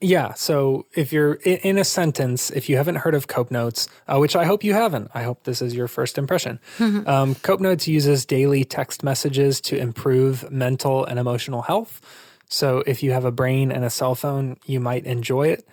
[0.00, 0.34] Yeah.
[0.34, 4.36] So if you're in a sentence, if you haven't heard of Cope Notes, uh, which
[4.36, 6.60] I hope you haven't, I hope this is your first impression.
[7.06, 12.00] Um, Cope Notes uses daily text messages to improve mental and emotional health.
[12.48, 15.66] So if you have a brain and a cell phone, you might enjoy it.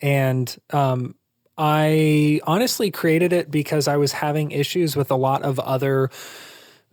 [0.00, 1.16] And um,
[1.58, 6.10] I honestly created it because I was having issues with a lot of other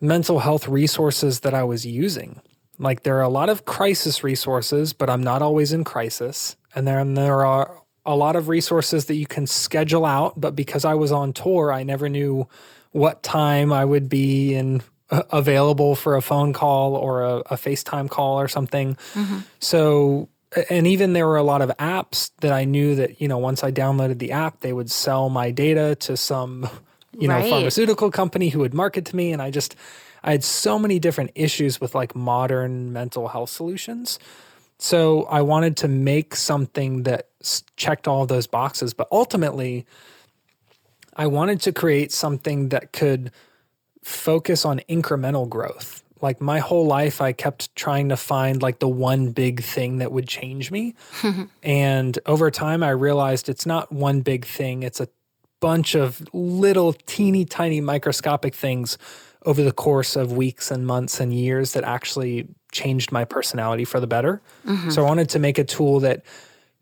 [0.02, 2.42] mental health resources that I was using.
[2.80, 6.56] Like there are a lot of crisis resources, but I'm not always in crisis.
[6.78, 10.86] And then there are a lot of resources that you can schedule out, but because
[10.86, 12.48] I was on tour, I never knew
[12.92, 17.56] what time I would be in uh, available for a phone call or a, a
[17.56, 18.96] FaceTime call or something.
[19.16, 19.40] Mm-hmm.
[19.60, 20.30] So
[20.70, 23.64] and even there were a lot of apps that I knew that, you know, once
[23.64, 26.70] I downloaded the app, they would sell my data to some,
[27.18, 29.34] you know, pharmaceutical company who would market to me.
[29.34, 29.76] And I just,
[30.24, 34.20] I had so many different issues with like modern mental health solutions.
[34.80, 37.28] So I wanted to make something that
[37.76, 38.94] checked all those boxes.
[38.94, 39.86] But ultimately,
[41.16, 43.32] I wanted to create something that could
[44.04, 46.04] focus on incremental growth.
[46.22, 50.12] Like my whole life, I kept trying to find like the one big thing that
[50.12, 50.96] would change me.
[51.64, 55.08] and over time, I realized it's not one big thing, it's a
[55.60, 58.98] bunch of little teeny tiny microscopic things
[59.48, 64.02] over the course of weeks and months and years that actually changed my personality for
[64.02, 64.42] the better.
[64.66, 64.90] Mm-hmm.
[64.90, 66.26] So I wanted to make a tool that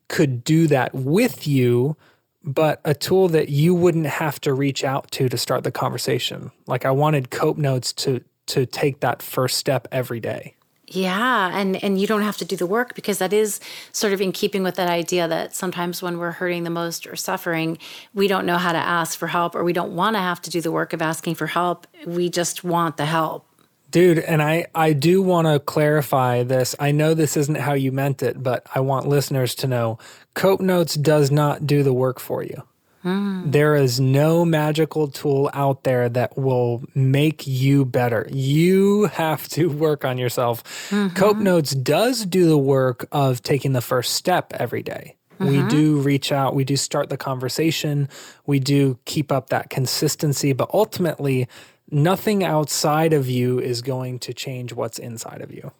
[0.09, 1.95] could do that with you,
[2.43, 6.51] but a tool that you wouldn't have to reach out to to start the conversation.
[6.65, 10.54] Like I wanted Cope Notes to to take that first step every day.
[10.87, 13.59] Yeah, and and you don't have to do the work because that is
[13.91, 17.15] sort of in keeping with that idea that sometimes when we're hurting the most or
[17.15, 17.79] suffering,
[18.13, 20.51] we don't know how to ask for help or we don't want to have to
[20.51, 21.87] do the work of asking for help.
[22.05, 23.47] We just want the help.
[23.89, 26.75] Dude, and I I do want to clarify this.
[26.79, 29.97] I know this isn't how you meant it, but I want listeners to know
[30.35, 32.61] Cope Notes does not do the work for you.
[33.05, 33.51] Mm.
[33.51, 38.27] There is no magical tool out there that will make you better.
[38.31, 40.63] You have to work on yourself.
[40.89, 41.15] Mm-hmm.
[41.15, 45.15] Cope Notes does do the work of taking the first step every day.
[45.39, 45.47] Mm-hmm.
[45.47, 48.09] We do reach out, we do start the conversation,
[48.45, 51.47] we do keep up that consistency, but ultimately,
[51.91, 55.71] nothing outside of you is going to change what's inside of you.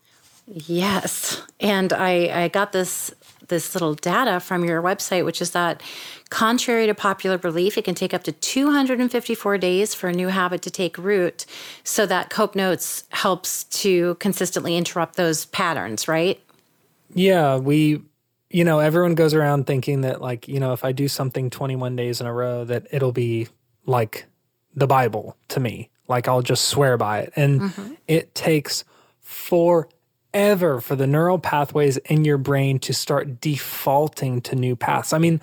[0.46, 1.42] Yes.
[1.60, 3.12] And I, I got this
[3.48, 5.82] this little data from your website, which is that
[6.30, 10.62] contrary to popular belief, it can take up to 254 days for a new habit
[10.64, 11.46] to take root.
[11.84, 16.40] So that Cope Notes helps to consistently interrupt those patterns, right?
[17.14, 18.02] Yeah, we
[18.50, 21.96] you know, everyone goes around thinking that like, you know, if I do something 21
[21.98, 23.50] days in a row that it'll be
[23.86, 24.28] like
[24.76, 25.90] the Bible to me.
[26.08, 27.34] Like I'll just swear by it.
[27.36, 27.94] And mm-hmm.
[28.08, 28.84] it takes
[29.22, 29.90] four
[30.36, 35.14] ever for the neural pathways in your brain to start defaulting to new paths.
[35.14, 35.40] I mean,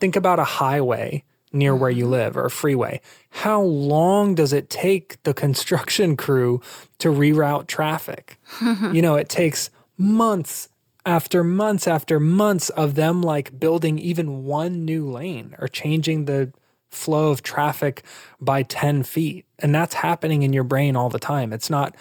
[0.00, 2.12] think about a highway near where you mm-hmm.
[2.12, 3.00] live or a freeway.
[3.30, 6.62] How long does it take the construction crew
[6.98, 8.38] to reroute traffic?
[8.92, 9.68] you know, it takes
[9.98, 10.68] months
[11.04, 16.52] after months after months of them like building even one new lane or changing the
[16.90, 18.02] flow of traffic
[18.40, 19.44] by 10 feet.
[19.58, 21.52] And that's happening in your brain all the time.
[21.52, 21.94] It's not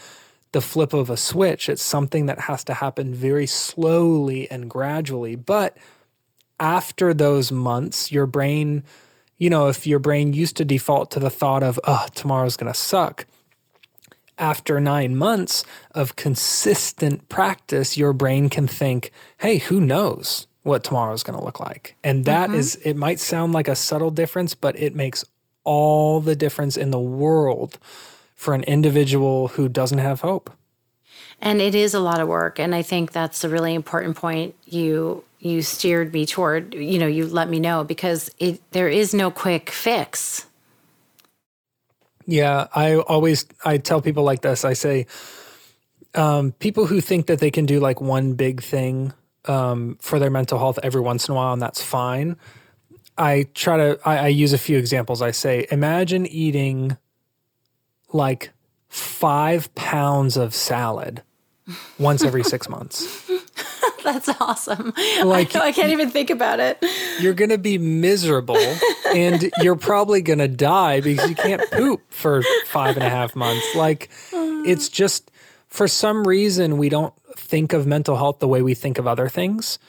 [0.55, 1.67] the flip of a switch.
[1.67, 5.35] It's something that has to happen very slowly and gradually.
[5.35, 5.77] But
[6.61, 8.85] after those months, your brain,
[9.37, 12.71] you know, if your brain used to default to the thought of, oh, tomorrow's going
[12.71, 13.25] to suck,
[14.37, 21.21] after nine months of consistent practice, your brain can think, hey, who knows what tomorrow's
[21.21, 21.97] going to look like?
[22.01, 22.59] And that mm-hmm.
[22.59, 25.25] is, it might sound like a subtle difference, but it makes
[25.65, 27.77] all the difference in the world
[28.35, 30.51] for an individual who doesn't have hope.
[31.41, 32.59] And it is a lot of work.
[32.59, 37.05] And I think that's a really important point you you steered me toward, you know,
[37.05, 40.45] you let me know because it there is no quick fix.
[42.25, 44.65] Yeah, I always I tell people like this.
[44.65, 45.05] I say
[46.15, 49.13] um, people who think that they can do like one big thing
[49.45, 52.37] um, for their mental health every once in a while, and that's fine.
[53.17, 55.21] I try to I, I use a few examples.
[55.21, 56.97] I say, imagine eating
[58.15, 58.51] like
[58.87, 61.21] five pounds of salad
[61.99, 63.29] once every six months.
[64.03, 64.93] That's awesome.
[65.23, 66.83] Like I, I, can't even think about it.
[67.19, 68.77] You're gonna be miserable,
[69.13, 73.65] and you're probably gonna die because you can't poop for five and a half months.
[73.75, 75.31] Like it's just
[75.67, 79.27] for some reason we don't think of mental health the way we think of other
[79.27, 79.79] things.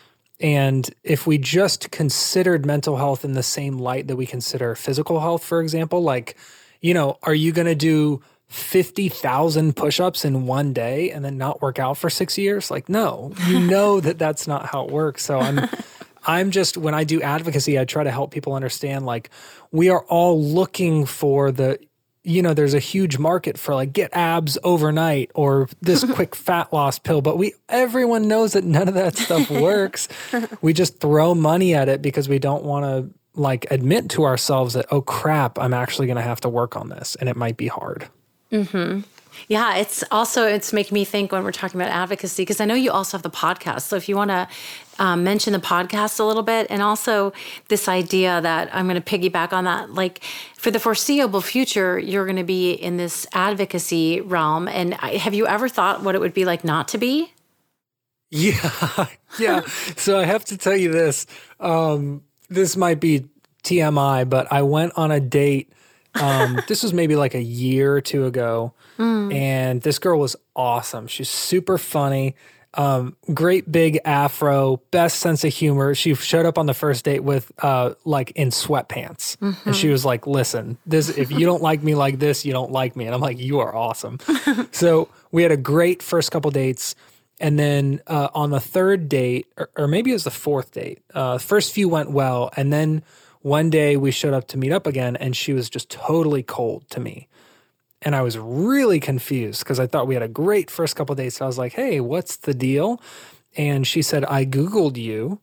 [0.40, 5.20] And if we just considered mental health in the same light that we consider physical
[5.20, 6.36] health, for example, like
[6.80, 11.60] you know, are you going to do 50,000 push-ups in one day and then not
[11.60, 12.70] work out for 6 years?
[12.70, 13.32] Like no.
[13.46, 15.24] You know that that's not how it works.
[15.24, 15.68] So I'm
[16.26, 19.30] I'm just when I do advocacy, I try to help people understand like
[19.70, 21.78] we are all looking for the
[22.26, 26.72] you know, there's a huge market for like get abs overnight or this quick fat
[26.72, 30.08] loss pill, but we everyone knows that none of that stuff works.
[30.60, 34.74] we just throw money at it because we don't want to like admit to ourselves
[34.74, 37.56] that oh crap i'm actually going to have to work on this and it might
[37.56, 38.08] be hard.
[38.52, 39.00] Mm-hmm.
[39.48, 42.74] yeah it's also it's making me think when we're talking about advocacy because i know
[42.74, 43.82] you also have the podcast.
[43.82, 44.48] So if you want to
[44.98, 47.32] um, mention the podcast a little bit and also
[47.68, 50.22] this idea that i'm going to piggyback on that like
[50.54, 55.46] for the foreseeable future you're going to be in this advocacy realm and have you
[55.46, 57.32] ever thought what it would be like not to be?
[58.30, 59.06] Yeah
[59.38, 59.60] yeah.
[59.96, 61.26] So i have to tell you this
[61.60, 63.26] um, this might be
[63.64, 65.72] TMI, but I went on a date.
[66.14, 69.34] Um, this was maybe like a year or two ago, mm.
[69.34, 71.06] and this girl was awesome.
[71.06, 72.34] She's super funny,
[72.76, 75.94] um, great big afro, best sense of humor.
[75.94, 79.68] She showed up on the first date with uh, like in sweatpants, mm-hmm.
[79.68, 82.70] and she was like, "Listen, this if you don't like me like this, you don't
[82.70, 84.18] like me." And I'm like, "You are awesome."
[84.72, 86.94] so we had a great first couple dates.
[87.38, 91.02] And then uh, on the third date, or, or, maybe it was the fourth date,
[91.14, 92.50] uh, first few went well.
[92.56, 93.02] And then
[93.42, 96.88] one day we showed up to meet up again, and she was just totally cold
[96.90, 97.28] to me.
[98.00, 101.36] And I was really confused because I thought we had a great first couple days.
[101.36, 103.00] So I was like, hey, what's the deal?
[103.56, 105.40] And she said, I Googled you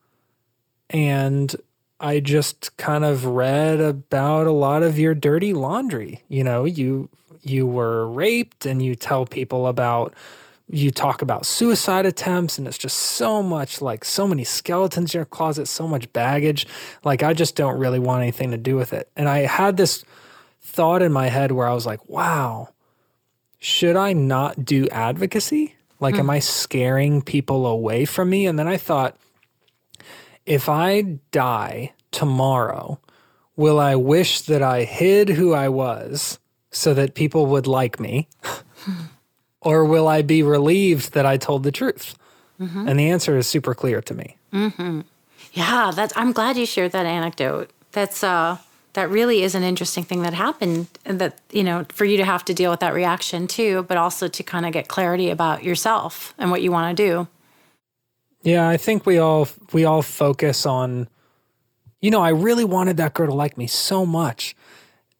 [0.89, 1.55] and
[1.99, 6.23] I just kind of read about a lot of your dirty laundry.
[6.27, 7.09] You know, you
[7.41, 10.13] you were raped and you tell people about
[10.73, 15.19] you talk about suicide attempts and it's just so much like so many skeletons in
[15.19, 16.65] your closet, so much baggage.
[17.03, 19.09] Like I just don't really want anything to do with it.
[19.15, 20.03] And I had this
[20.61, 22.69] thought in my head where I was like, wow,
[23.59, 25.75] should I not do advocacy?
[25.99, 26.31] Like, am hmm.
[26.31, 28.47] I scaring people away from me?
[28.47, 29.15] And then I thought,
[30.45, 32.99] if I die tomorrow,
[33.55, 36.39] will I wish that I hid who I was
[36.71, 38.27] so that people would like me?
[39.63, 42.15] or will I be relieved that I told the truth?
[42.87, 44.37] And the answer is super clear to me.
[45.53, 47.69] Yeah, that's I'm glad you shared that anecdote.
[47.91, 48.57] That's uh
[48.93, 52.25] that really is an interesting thing that happened and that you know for you to
[52.25, 55.63] have to deal with that reaction too, but also to kind of get clarity about
[55.63, 57.27] yourself and what you want to do.
[58.43, 61.07] Yeah, I think we all we all focus on
[62.01, 64.55] you know, I really wanted that girl to like me so much.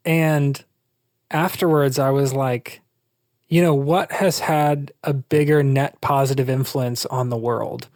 [0.04, 0.62] And
[1.32, 2.82] afterwards I was like,
[3.54, 7.88] you know, what has had a bigger net positive influence on the world?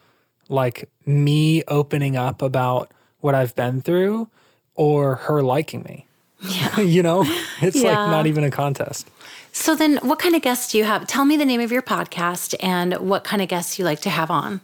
[0.49, 2.91] Like me opening up about
[3.21, 4.29] what I've been through
[4.75, 6.05] or her liking me?
[6.41, 6.79] Yeah.
[6.81, 7.23] you know,
[7.59, 9.09] it's like not even a contest.
[9.51, 11.07] So then what kind of guests do you have?
[11.07, 14.11] Tell me the name of your podcast and what kind of guests you like to
[14.11, 14.61] have on.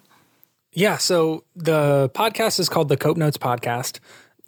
[0.74, 0.98] Yeah.
[0.98, 3.98] So the podcast is called the Cope Notes Podcast.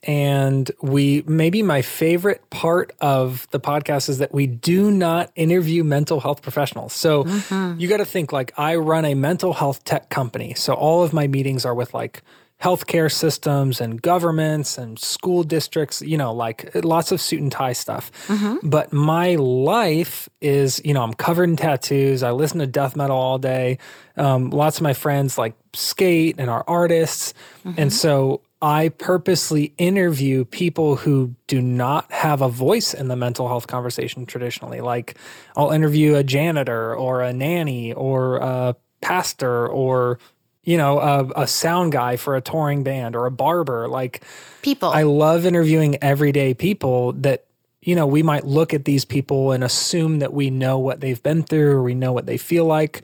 [0.05, 5.83] And we, maybe my favorite part of the podcast is that we do not interview
[5.83, 6.93] mental health professionals.
[6.93, 7.79] So mm-hmm.
[7.79, 10.53] you got to think like I run a mental health tech company.
[10.53, 12.21] So all of my meetings are with like
[12.61, 17.73] healthcare systems and governments and school districts, you know, like lots of suit and tie
[17.73, 18.11] stuff.
[18.27, 18.69] Mm-hmm.
[18.69, 22.23] But my life is, you know, I'm covered in tattoos.
[22.23, 23.77] I listen to death metal all day.
[24.15, 27.33] Um, lots of my friends like skate and are artists.
[27.65, 27.89] And mm-hmm.
[27.89, 33.67] so I purposely interview people who do not have a voice in the mental health
[33.67, 34.81] conversation traditionally.
[34.81, 35.17] Like
[35.55, 40.17] I'll interview a janitor or a nanny or a pastor or
[40.63, 44.23] you know a, a sound guy for a touring band or a barber like
[44.65, 44.89] People.
[44.89, 47.45] I love interviewing everyday people that,
[47.83, 51.21] you know, we might look at these people and assume that we know what they've
[51.21, 53.03] been through or we know what they feel like.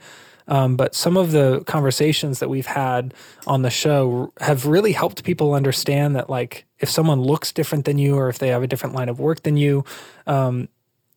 [0.51, 3.13] Um, but some of the conversations that we've had
[3.47, 7.97] on the show have really helped people understand that, like, if someone looks different than
[7.97, 9.85] you or if they have a different line of work than you,
[10.27, 10.67] um,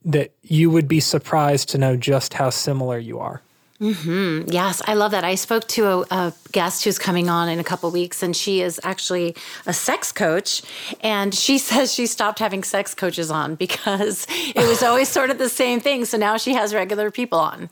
[0.05, 3.43] that you would be surprised to know just how similar you are.
[4.53, 5.25] Yes, I love that.
[5.25, 8.61] I spoke to a, a guest who's coming on in a couple weeks, and she
[8.61, 9.35] is actually
[9.67, 10.63] a sex coach.
[11.01, 15.39] And she says she stopped having sex coaches on because it was always sort of
[15.39, 16.05] the same thing.
[16.05, 17.69] So now she has regular people on.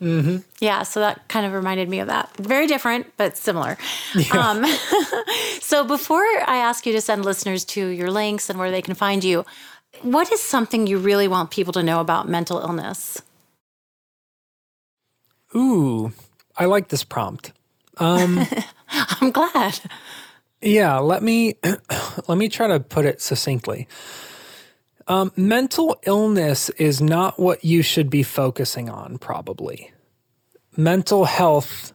[0.00, 0.38] Mm-hmm.
[0.60, 2.34] Yeah, so that kind of reminded me of that.
[2.36, 3.76] Very different, but similar.
[4.32, 4.64] Um,
[5.60, 8.94] so before I ask you to send listeners to your links and where they can
[8.94, 9.44] find you,
[10.02, 13.22] what is something you really want people to know about mental illness?
[15.54, 16.12] Ooh,
[16.56, 17.52] I like this prompt.
[17.98, 18.46] Um,
[18.90, 19.80] I'm glad.
[20.60, 21.54] Yeah, let me
[22.28, 23.88] let me try to put it succinctly.
[25.08, 29.18] Um, mental illness is not what you should be focusing on.
[29.18, 29.92] Probably,
[30.76, 31.92] mental health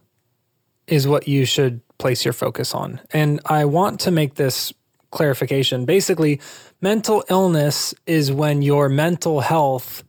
[0.87, 2.99] is what you should place your focus on.
[3.11, 4.73] And I want to make this
[5.11, 5.85] clarification.
[5.85, 6.39] Basically,
[6.79, 10.03] mental illness is when your mental health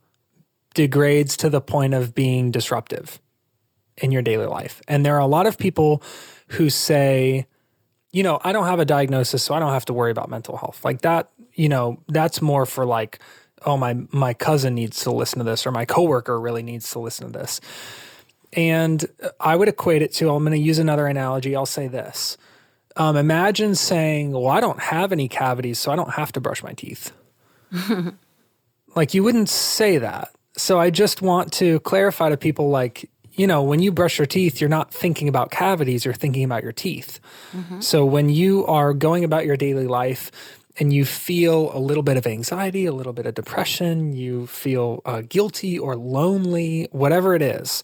[0.73, 3.19] degrades to the point of being disruptive
[3.97, 4.81] in your daily life.
[4.87, 6.01] And there are a lot of people
[6.47, 7.45] who say,
[8.11, 10.57] you know, I don't have a diagnosis, so I don't have to worry about mental
[10.57, 10.83] health.
[10.83, 13.19] Like that, you know, that's more for like,
[13.65, 16.99] oh, my my cousin needs to listen to this, or my coworker really needs to
[16.99, 17.61] listen to this.
[18.55, 19.05] And
[19.39, 21.55] I would equate it to, I'm going to use another analogy.
[21.55, 22.37] I'll say this.
[22.95, 26.61] Um, imagine saying, well, I don't have any cavities, so I don't have to brush
[26.61, 27.11] my teeth.
[28.95, 30.29] like you wouldn't say that.
[30.55, 34.27] So I just want to clarify to people like, you know, when you brush your
[34.27, 37.19] teeth, you're not thinking about cavities, you're thinking about your teeth.
[37.81, 40.31] So when you are going about your daily life
[40.79, 45.01] and you feel a little bit of anxiety, a little bit of depression, you feel
[45.05, 47.83] uh, guilty or lonely, whatever it is,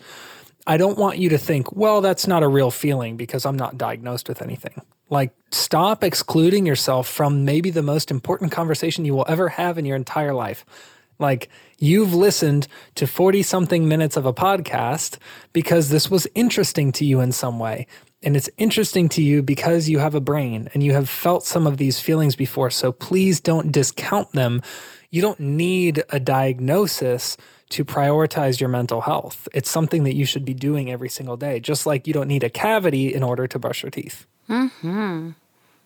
[0.70, 3.78] I don't want you to think, well, that's not a real feeling because I'm not
[3.78, 4.82] diagnosed with anything.
[5.10, 9.86] Like, stop excluding yourself from maybe the most important conversation you will ever have in
[9.86, 10.66] your entire life.
[11.18, 15.18] Like, you've listened to 40 something minutes of a podcast
[15.54, 17.88] because this was interesting to you in some way.
[18.22, 21.66] And it's interesting to you because you have a brain and you have felt some
[21.66, 22.70] of these feelings before.
[22.70, 24.62] So please don't discount them.
[25.10, 27.38] You don't need a diagnosis
[27.70, 29.48] to prioritize your mental health.
[29.54, 32.44] It's something that you should be doing every single day, just like you don't need
[32.44, 34.26] a cavity in order to brush your teeth.
[34.48, 35.30] Hmm,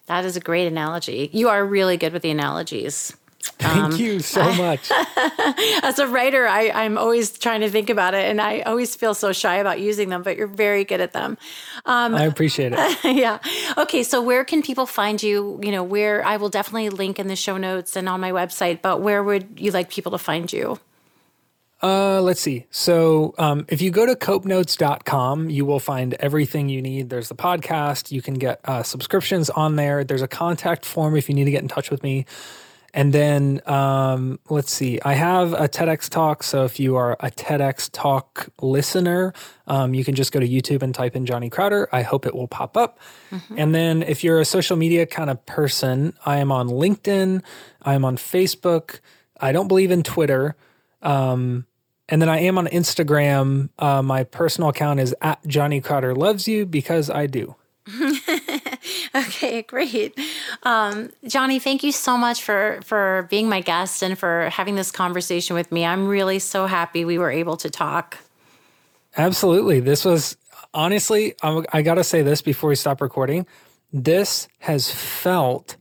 [0.08, 1.30] That is a great analogy.
[1.34, 3.16] You are really good with the analogies.
[3.50, 4.90] Thank um, you so much.
[5.84, 9.14] as a writer, I, I'm always trying to think about it and I always feel
[9.14, 11.38] so shy about using them, but you're very good at them.
[11.86, 12.98] Um, I appreciate it.
[13.04, 13.40] yeah.
[13.78, 14.04] Okay.
[14.04, 15.60] So, where can people find you?
[15.62, 18.82] You know, where I will definitely link in the show notes and on my website,
[18.82, 20.80] but where would you like people to find you?
[21.84, 22.66] Uh, let's see.
[22.72, 27.10] So, um, if you go to copenotes.com, you will find everything you need.
[27.10, 28.10] There's the podcast.
[28.10, 30.06] You can get uh, subscriptions on there.
[30.06, 32.26] There's a contact form if you need to get in touch with me.
[32.94, 36.44] And then um, let's see, I have a TEDx talk.
[36.44, 39.34] So if you are a TEDx talk listener,
[39.66, 41.90] um, you can just go to YouTube and type in Johnny Crowder.
[41.92, 43.00] I hope it will pop up.
[43.32, 43.56] Mm-hmm.
[43.58, 47.42] And then if you're a social media kind of person, I am on LinkedIn,
[47.82, 49.00] I am on Facebook.
[49.40, 50.56] I don't believe in Twitter.
[51.02, 51.66] Um,
[52.08, 53.70] and then I am on Instagram.
[53.80, 57.56] Uh, my personal account is at Johnny Crowder Loves You because I do.
[59.16, 60.18] okay, great.
[60.64, 64.92] Um, Johnny, thank you so much for for being my guest and for having this
[64.92, 65.86] conversation with me.
[65.86, 68.18] I'm really so happy we were able to talk.
[69.18, 69.80] Absolutely.
[69.80, 70.38] This was
[70.74, 73.46] honestly, I, I got to say this before we stop recording.
[73.92, 75.78] This has felt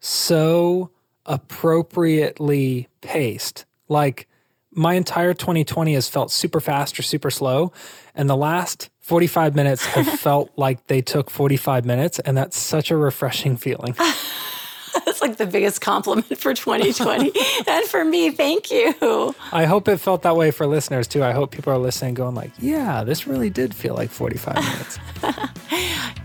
[0.00, 0.90] so
[1.24, 3.64] appropriately paced.
[3.88, 4.28] Like
[4.72, 7.72] my entire 2020 has felt super fast or super slow.
[8.14, 12.18] And the last 45 minutes have felt like they took 45 minutes.
[12.20, 13.94] And that's such a refreshing feeling.
[15.04, 17.30] that's like the biggest compliment for 2020.
[17.66, 19.34] and for me, thank you.
[19.52, 21.22] I hope it felt that way for listeners too.
[21.22, 24.98] I hope people are listening going like, yeah, this really did feel like 45 minutes.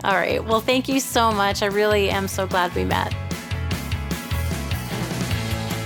[0.06, 0.42] All right.
[0.42, 1.62] Well, thank you so much.
[1.62, 3.14] I really am so glad we met.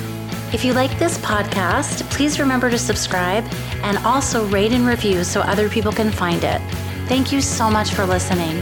[0.53, 3.45] If you like this podcast, please remember to subscribe
[3.83, 6.61] and also rate and review so other people can find it.
[7.07, 8.61] Thank you so much for listening.